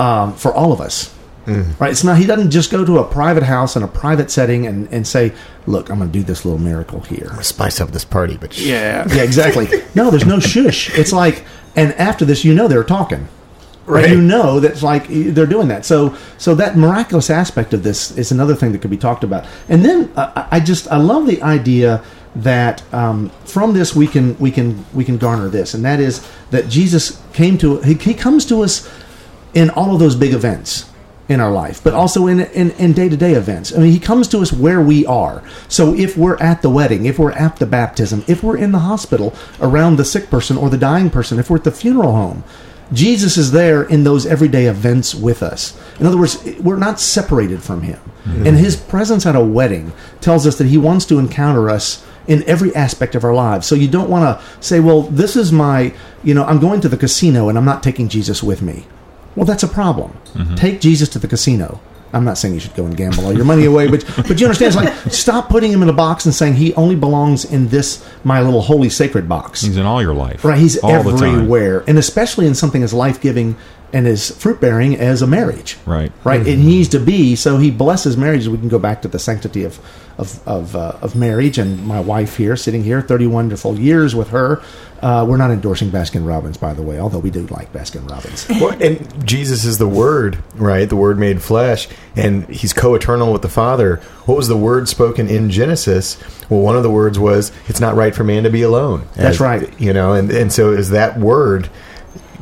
um, 0.02 0.34
for 0.34 0.54
all 0.54 0.72
of 0.74 0.82
us. 0.82 1.14
Right? 1.80 1.92
It's 1.92 2.04
not. 2.04 2.18
He 2.18 2.26
doesn't 2.26 2.52
just 2.52 2.72
go 2.72 2.86
to 2.86 3.00
a 3.00 3.04
private 3.04 3.44
house 3.44 3.76
in 3.76 3.84
a 3.84 3.88
private 3.88 4.32
setting 4.32 4.68
and, 4.68 4.88
and 4.94 5.06
say, 5.06 5.34
"Look, 5.66 5.90
I'm 5.90 5.98
going 5.98 6.12
to 6.12 6.18
do 6.20 6.24
this 6.24 6.46
little 6.46 6.60
miracle 6.60 7.02
here." 7.02 7.30
Spice 7.42 7.82
up 7.82 7.92
this 7.92 8.06
party, 8.06 8.38
but 8.38 8.54
sh- 8.54 8.68
Yeah, 8.68 9.06
yeah, 9.14 9.24
exactly. 9.24 9.68
no, 9.96 10.10
there's 10.12 10.26
no 10.26 10.40
shush. 10.40 10.98
It's 10.98 11.12
like, 11.12 11.44
and 11.76 11.94
after 11.96 12.26
this, 12.26 12.46
you 12.46 12.54
know 12.54 12.68
they're 12.68 12.84
talking. 12.86 13.28
Right. 13.86 14.06
Right. 14.06 14.12
You 14.12 14.22
know 14.22 14.60
that's 14.60 14.84
like 14.84 15.08
they're 15.10 15.48
doing 15.48 15.68
that. 15.70 15.84
So, 15.84 16.16
so 16.38 16.54
that 16.56 16.78
miraculous 16.78 17.30
aspect 17.30 17.74
of 17.74 17.82
this 17.84 18.16
is 18.18 18.32
another 18.32 18.56
thing 18.56 18.72
that 18.72 18.80
could 18.82 18.92
be 18.92 18.98
talked 18.98 19.24
about. 19.24 19.46
And 19.68 19.84
then 19.84 20.12
uh, 20.16 20.48
I 20.52 20.60
just 20.60 20.88
I 20.90 20.98
love 20.98 21.26
the 21.26 21.42
idea 21.42 22.04
that 22.36 22.82
um, 22.94 23.30
from 23.46 23.74
this 23.74 23.96
we 23.96 24.08
can 24.08 24.38
we 24.38 24.52
can 24.52 24.86
we 24.94 25.04
can 25.04 25.18
garner 25.18 25.50
this, 25.50 25.74
and 25.74 25.84
that 25.84 26.00
is 26.00 26.26
that 26.52 26.70
Jesus 26.70 27.20
came 27.34 27.58
to 27.58 27.82
he, 27.82 27.96
he 27.96 28.14
comes 28.14 28.46
to 28.46 28.62
us 28.62 28.88
in 29.54 29.70
all 29.70 29.94
of 29.94 30.00
those 30.00 30.16
big 30.16 30.34
events 30.34 30.90
in 31.30 31.40
our 31.40 31.52
life, 31.52 31.82
but 31.84 31.94
also 31.94 32.28
in 32.28 32.42
in, 32.42 32.72
in 32.72 32.94
day-to-day 32.94 33.34
events. 33.34 33.74
I 33.74 33.80
mean, 33.80 33.92
he 33.92 34.00
comes 34.00 34.28
to 34.30 34.40
us 34.40 34.52
where 34.52 34.82
we 34.82 35.06
are. 35.06 35.42
So 35.70 35.94
if 35.94 36.18
we're 36.18 36.38
at 36.38 36.62
the 36.62 36.70
wedding, 36.70 37.06
if 37.06 37.18
we're 37.18 37.32
at 37.32 37.58
the 37.58 37.66
baptism, 37.66 38.24
if 38.28 38.44
we're 38.44 38.58
in 38.58 38.72
the 38.72 38.80
hospital 38.80 39.34
around 39.62 39.96
the 39.96 40.06
sick 40.06 40.30
person 40.30 40.58
or 40.58 40.70
the 40.70 40.78
dying 40.78 41.10
person, 41.10 41.40
if 41.40 41.50
we're 41.50 41.58
at 41.58 41.64
the 41.64 41.72
funeral 41.72 42.12
home, 42.12 42.44
Jesus 42.92 43.38
is 43.38 43.52
there 43.52 43.84
in 43.84 44.04
those 44.04 44.26
everyday 44.26 44.66
events 44.66 45.16
with 45.16 45.42
us. 45.42 45.80
In 46.00 46.06
other 46.06 46.18
words, 46.18 46.44
we're 46.60 46.76
not 46.76 47.00
separated 47.00 47.64
from 47.64 47.84
him. 47.84 48.00
Mm-hmm. 48.26 48.48
And 48.48 48.58
his 48.58 48.76
presence 48.76 49.26
at 49.26 49.36
a 49.36 49.44
wedding 49.44 49.94
tells 50.20 50.46
us 50.46 50.58
that 50.58 50.68
he 50.68 50.78
wants 50.78 51.06
to 51.06 51.18
encounter 51.18 51.70
us 51.70 52.06
in 52.28 52.44
every 52.44 52.76
aspect 52.76 53.16
of 53.16 53.24
our 53.24 53.34
lives. 53.34 53.66
So 53.66 53.76
you 53.76 53.88
don't 53.88 54.10
want 54.10 54.24
to 54.38 54.46
say, 54.62 54.82
well, 54.82 55.04
this 55.04 55.38
is 55.38 55.52
my, 55.54 55.94
you 56.24 56.34
know, 56.34 56.44
I'm 56.44 56.60
going 56.60 56.82
to 56.82 56.90
the 56.90 56.98
casino 56.98 57.48
and 57.48 57.58
I'm 57.58 57.66
not 57.66 57.82
taking 57.82 58.10
Jesus 58.10 58.44
with 58.44 58.62
me. 58.62 58.86
Well, 59.36 59.46
that's 59.46 59.63
a 59.63 59.67
problem. 59.67 60.12
Mm-hmm. 60.34 60.56
Take 60.56 60.82
Jesus 60.82 61.10
to 61.10 61.20
the 61.20 61.28
casino. 61.28 61.80
I'm 62.13 62.26
not 62.26 62.38
saying 62.38 62.54
you 62.54 62.60
should 62.60 62.76
go 62.76 62.86
and 62.86 62.96
gamble 62.96 63.26
all 63.26 63.34
your 63.34 63.46
money 63.46 63.65
away, 63.65 63.88
but 63.88 64.06
but 64.28 64.39
you 64.39 64.46
understand? 64.46 64.74
It's 64.74 64.76
like 64.76 65.13
stop 65.13 65.48
putting 65.50 65.72
him 65.72 65.82
in 65.82 65.89
a 65.89 65.94
box 65.94 66.26
and 66.26 66.36
saying 66.36 66.56
he 66.56 66.74
only 66.74 66.96
belongs 66.96 67.46
in 67.46 67.70
this 67.70 68.06
my 68.24 68.41
little 68.41 68.62
holy 68.62 68.89
sacred 68.89 69.30
box. 69.30 69.62
He's 69.62 69.78
in 69.78 69.86
all 69.86 70.02
your 70.02 70.13
life. 70.13 70.44
Right, 70.44 70.60
he's 70.60 70.78
all 70.78 71.04
the 71.04 71.17
time. 71.17 71.36
everywhere, 71.36 71.84
and 71.88 71.98
especially 71.98 72.48
in 72.48 72.56
something 72.56 72.84
as 72.84 72.94
life 72.94 73.22
giving 73.22 73.56
and 73.94 74.08
as 74.08 74.32
fruit 74.32 74.62
bearing 74.62 74.96
as 74.98 75.22
a 75.22 75.28
marriage. 75.28 75.78
Right. 75.86 76.12
right. 76.24 76.46
It 76.46 76.58
needs 76.58 76.90
to 76.90 77.00
be 77.00 77.36
so. 77.36 77.58
He 77.58 77.72
blesses 77.72 78.18
marriages. 78.18 78.50
We 78.50 78.58
can 78.58 78.70
go 78.70 78.80
back 78.80 79.02
to 79.04 79.08
the 79.08 79.20
sanctity 79.20 79.64
of 79.64 79.80
of 80.18 80.48
of, 80.48 80.76
uh, 80.76 80.98
of 81.02 81.16
marriage, 81.16 81.58
and 81.58 81.86
my 81.86 82.00
wife 82.00 82.38
here, 82.38 82.56
sitting 82.56 82.84
here, 82.84 83.02
thirty 83.02 83.28
wonderful 83.28 83.80
years 83.80 84.16
with 84.16 84.30
her. 84.30 84.62
Uh, 85.02 85.26
we're 85.28 85.38
not 85.38 85.50
endorsing 85.50 85.90
Baskin 85.90 86.28
Robbins, 86.28 86.58
by 86.58 86.76
the 86.76 86.84
way, 86.84 87.00
although 87.00 87.18
we 87.18 87.32
do 87.32 87.48
like 87.48 87.74
Baskin 87.74 88.08
Robbins. 88.10 88.48
Well, 88.62 88.80
and 88.80 89.26
Jesus 89.26 89.66
is 89.66 89.80
the 89.80 89.88
Word, 89.88 90.38
right? 90.54 90.88
The 90.88 90.96
Word 90.96 91.18
made 91.18 91.42
flesh, 91.42 91.88
and 92.16 92.48
He's 92.48 92.74
co-eternal 92.74 93.34
with 93.34 93.42
the 93.42 93.50
Father. 93.50 93.96
What 94.26 94.38
was 94.38 94.48
the 94.48 94.58
word 94.58 94.88
spoken 94.88 95.28
in 95.28 95.50
Genesis? 95.50 96.22
Well, 96.48 96.60
one 96.62 96.76
of 96.76 96.84
the 96.84 96.92
words 96.92 97.18
was, 97.18 97.52
"It's 97.68 97.80
not 97.80 97.96
right 97.96 98.14
for 98.14 98.24
man 98.24 98.44
to 98.44 98.52
be 98.52 98.62
alone." 98.62 99.08
That's 99.16 99.40
right. 99.40 99.68
You 99.82 99.94
know, 99.94 100.14
and 100.14 100.30
and 100.30 100.54
so 100.54 100.72
is 100.72 100.92
that 100.92 101.20
word 101.20 101.70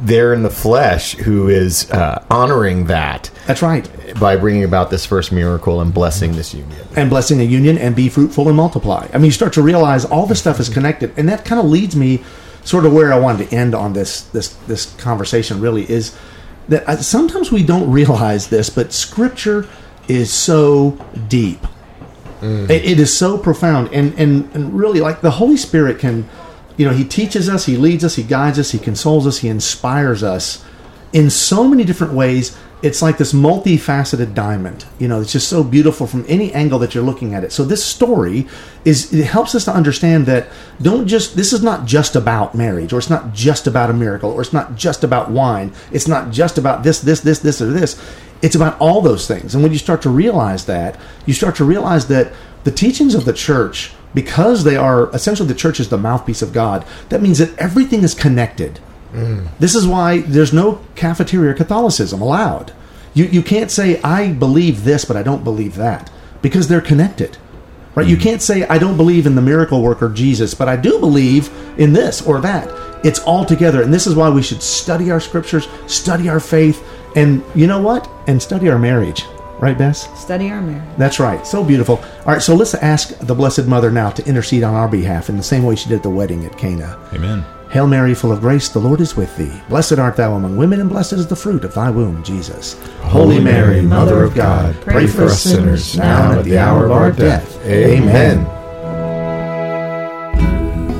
there 0.02 0.34
in 0.34 0.44
the 0.44 0.50
flesh 0.50 1.16
who 1.16 1.48
is 1.50 1.90
uh, 1.92 2.24
honoring 2.30 2.86
that 2.86 3.30
That's 3.48 3.62
right. 3.62 3.88
by 4.20 4.38
bringing 4.38 4.64
about 4.64 4.90
this 4.90 5.06
first 5.06 5.32
miracle 5.32 5.82
and 5.82 5.94
blessing 5.94 6.34
this 6.36 6.54
union. 6.54 6.80
and 6.96 7.10
blessing 7.10 7.42
a 7.42 7.44
union 7.44 7.78
and 7.78 7.96
be 7.96 8.08
fruitful 8.10 8.48
and 8.48 8.56
multiply. 8.56 9.08
I 9.14 9.18
mean, 9.18 9.26
you 9.26 9.32
start 9.32 9.54
to 9.54 9.62
realize 9.62 10.06
all 10.06 10.26
this 10.26 10.40
stuff 10.40 10.60
is 10.60 10.70
connected, 10.70 11.12
and 11.18 11.28
that 11.30 11.44
kind 11.46 11.60
of 11.60 11.66
leads 11.66 11.96
me 11.96 12.24
sort 12.64 12.86
of 12.86 12.94
where 12.94 13.12
I 13.12 13.20
wanted 13.20 13.50
to 13.50 13.56
end 13.56 13.76
on 13.76 13.94
this 13.94 14.22
this 14.22 14.50
this 14.68 14.94
conversation. 14.96 15.60
Really, 15.60 15.90
is 15.90 16.16
that 16.70 16.88
I, 16.88 16.96
sometimes 16.98 17.52
we 17.52 17.64
don't 17.64 17.90
realize 17.92 18.48
this, 18.48 18.70
but 18.70 18.94
Scripture 18.94 19.68
is 20.08 20.32
so 20.32 20.98
deep. 21.28 21.60
It- 22.42 22.72
it 22.86 23.00
is 23.02 23.16
so 23.18 23.38
profound, 23.38 23.90
and, 23.92 24.14
and 24.18 24.50
and 24.54 24.74
really, 24.74 25.02
like 25.02 25.20
the 25.22 25.32
Holy 25.32 25.58
Spirit 25.58 26.00
can, 26.00 26.30
you 26.80 26.86
know, 26.86 26.94
He 26.94 27.04
teaches 27.04 27.50
us, 27.50 27.66
He 27.66 27.76
leads 27.76 28.06
us, 28.06 28.16
He 28.16 28.24
guides 28.24 28.58
us, 28.58 28.72
He 28.72 28.80
consoles 28.80 29.28
us, 29.28 29.40
He 29.40 29.50
inspires 29.50 30.24
us 30.24 30.64
in 31.12 31.30
so 31.30 31.68
many 31.68 31.84
different 31.84 32.14
ways. 32.14 32.58
It's 32.82 33.02
like 33.02 33.18
this 33.18 33.34
multifaceted 33.34 34.34
diamond. 34.34 34.86
You 34.98 35.10
know, 35.10 35.20
it's 35.20 35.34
just 35.34 35.50
so 35.50 35.62
beautiful 35.62 36.08
from 36.08 36.24
any 36.30 36.54
angle 36.54 36.80
that 36.80 36.96
you're 36.96 37.04
looking 37.04 37.34
at 37.34 37.44
it. 37.44 37.52
So 37.52 37.66
this 37.66 37.84
story 37.84 38.48
is 38.86 39.14
it 39.14 39.26
helps 39.26 39.54
us 39.56 39.66
to 39.66 39.74
understand 39.74 40.26
that 40.28 40.48
don't 40.82 41.06
just 41.06 41.36
this 41.36 41.52
is 41.52 41.62
not 41.62 41.86
just 41.86 42.16
about 42.16 42.56
marriage, 42.56 42.94
or 42.94 43.00
it's 43.00 43.10
not 43.10 43.34
just 43.34 43.68
about 43.68 43.90
a 43.90 43.94
miracle, 43.94 44.32
or 44.32 44.40
it's 44.40 44.54
not 44.54 44.76
just 44.76 45.04
about 45.04 45.30
wine. 45.30 45.74
It's 45.92 46.08
not 46.08 46.32
just 46.32 46.58
about 46.58 46.84
this, 46.84 47.02
this, 47.02 47.20
this, 47.20 47.40
this, 47.40 47.62
or 47.62 47.74
this. 47.74 48.02
It's 48.42 48.56
about 48.56 48.80
all 48.80 49.02
those 49.02 49.28
things. 49.28 49.54
And 49.54 49.62
when 49.62 49.74
you 49.74 49.80
start 49.80 50.02
to 50.04 50.10
realize 50.10 50.66
that, 50.68 50.98
you 51.26 51.34
start 51.34 51.58
to 51.58 51.66
realize 51.66 52.08
that 52.08 52.32
the 52.64 52.72
teachings 52.72 53.16
of 53.16 53.26
the 53.26 53.34
church, 53.34 53.92
because 54.14 54.64
they 54.64 54.76
are 54.76 55.10
essentially 55.14 55.48
the 55.48 55.56
church 55.56 55.80
is 55.80 55.90
the 55.90 55.98
mouthpiece 55.98 56.42
of 56.42 56.54
God, 56.54 56.86
that 57.10 57.22
means 57.22 57.38
that 57.38 57.58
everything 57.58 58.04
is 58.04 58.14
connected. 58.14 58.80
Mm. 59.14 59.48
This 59.60 59.76
is 59.76 59.88
why 59.88 60.22
there's 60.22 60.54
no 60.54 60.82
cafeteria 60.96 61.54
Catholicism 61.54 62.22
allowed. 62.22 62.74
You, 63.14 63.26
you 63.26 63.42
can't 63.42 63.72
say, 63.72 64.02
I 64.02 64.32
believe 64.32 64.84
this, 64.84 65.06
but 65.06 65.18
I 65.18 65.24
don't 65.24 65.44
believe 65.44 65.76
that, 65.76 66.12
because 66.42 66.68
they're 66.68 66.82
connected. 66.82 67.38
Right? 67.96 68.08
You 68.08 68.18
mm. 68.18 68.22
can't 68.22 68.42
say, 68.42 68.64
I 68.68 68.78
don't 68.78 68.98
believe 68.98 69.26
in 69.26 69.36
the 69.36 69.42
miracle 69.42 69.82
worker 69.82 70.10
Jesus, 70.10 70.54
but 70.54 70.70
I 70.70 70.76
do 70.76 71.00
believe 71.00 71.50
in 71.80 71.94
this 71.94 72.22
or 72.22 72.40
that. 72.42 72.70
It's 73.04 73.20
all 73.20 73.46
together. 73.46 73.82
And 73.82 73.94
this 73.94 74.08
is 74.08 74.16
why 74.16 74.30
we 74.30 74.44
should 74.44 74.62
study 74.62 75.10
our 75.10 75.20
scriptures, 75.20 75.68
study 75.88 76.30
our 76.30 76.40
faith, 76.40 76.84
and 77.16 77.44
you 77.56 77.66
know 77.66 77.82
what? 77.82 78.10
And 78.28 78.42
study 78.42 78.70
our 78.70 78.78
marriage. 78.78 79.24
Right, 79.60 79.78
Bess? 79.78 80.08
Study 80.20 80.50
our 80.50 80.62
marriage. 80.62 80.98
That's 80.98 81.20
right. 81.20 81.46
So 81.46 81.64
beautiful. 81.64 81.98
All 81.98 82.34
right, 82.34 82.42
so 82.42 82.56
let's 82.56 82.74
ask 82.76 83.18
the 83.20 83.36
Blessed 83.36 83.66
Mother 83.66 83.92
now 83.92 84.10
to 84.12 84.26
intercede 84.26 84.64
on 84.64 84.74
our 84.74 84.88
behalf 84.88 85.30
in 85.30 85.38
the 85.38 85.44
same 85.44 85.64
way 85.64 85.76
she 85.76 85.90
did 85.90 85.98
at 85.98 86.04
the 86.04 86.10
wedding 86.10 86.46
at 86.46 86.58
Cana. 86.58 86.98
Amen. 87.14 87.44
Hail 87.70 87.86
Mary, 87.86 88.16
full 88.16 88.32
of 88.32 88.40
grace, 88.40 88.70
the 88.70 88.80
Lord 88.80 89.00
is 89.00 89.16
with 89.16 89.36
thee. 89.38 89.52
Blessed 89.70 90.00
art 90.00 90.16
thou 90.16 90.34
among 90.34 90.58
women, 90.58 90.80
and 90.80 90.90
blessed 90.90 91.14
is 91.14 91.28
the 91.28 91.36
fruit 91.36 91.64
of 91.64 91.74
thy 91.76 91.92
womb, 91.92 92.24
Jesus. 92.24 92.74
Holy 93.02 93.40
Mary, 93.40 93.82
Mother 93.82 94.24
of 94.24 94.34
God, 94.34 94.74
pray 94.82 95.06
for 95.06 95.26
us 95.26 95.44
sinners, 95.44 95.96
now 95.96 96.32
and 96.32 96.40
at 96.40 96.46
the 96.46 96.58
hour 96.58 96.86
of 96.86 96.92
our 96.92 97.12
death. 97.12 97.64
Amen. 97.66 98.46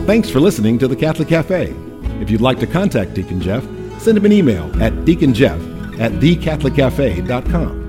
Thanks 0.06 0.30
for 0.30 0.40
listening 0.40 0.78
to 0.80 0.88
the 0.88 0.96
Catholic 0.96 1.30
Cafe. 1.30 1.74
If 2.20 2.30
you'd 2.30 2.42
like 2.42 2.60
to 2.60 2.68
contact 2.68 3.16
Deacon 3.16 3.42
Jeff, 3.42 3.64
send 4.00 4.18
him 4.18 4.26
an 4.26 4.32
email 4.32 4.66
at 4.82 4.94
deaconjeff 5.06 6.00
at 6.00 6.12
thecatholiccafe.com. 6.14 7.89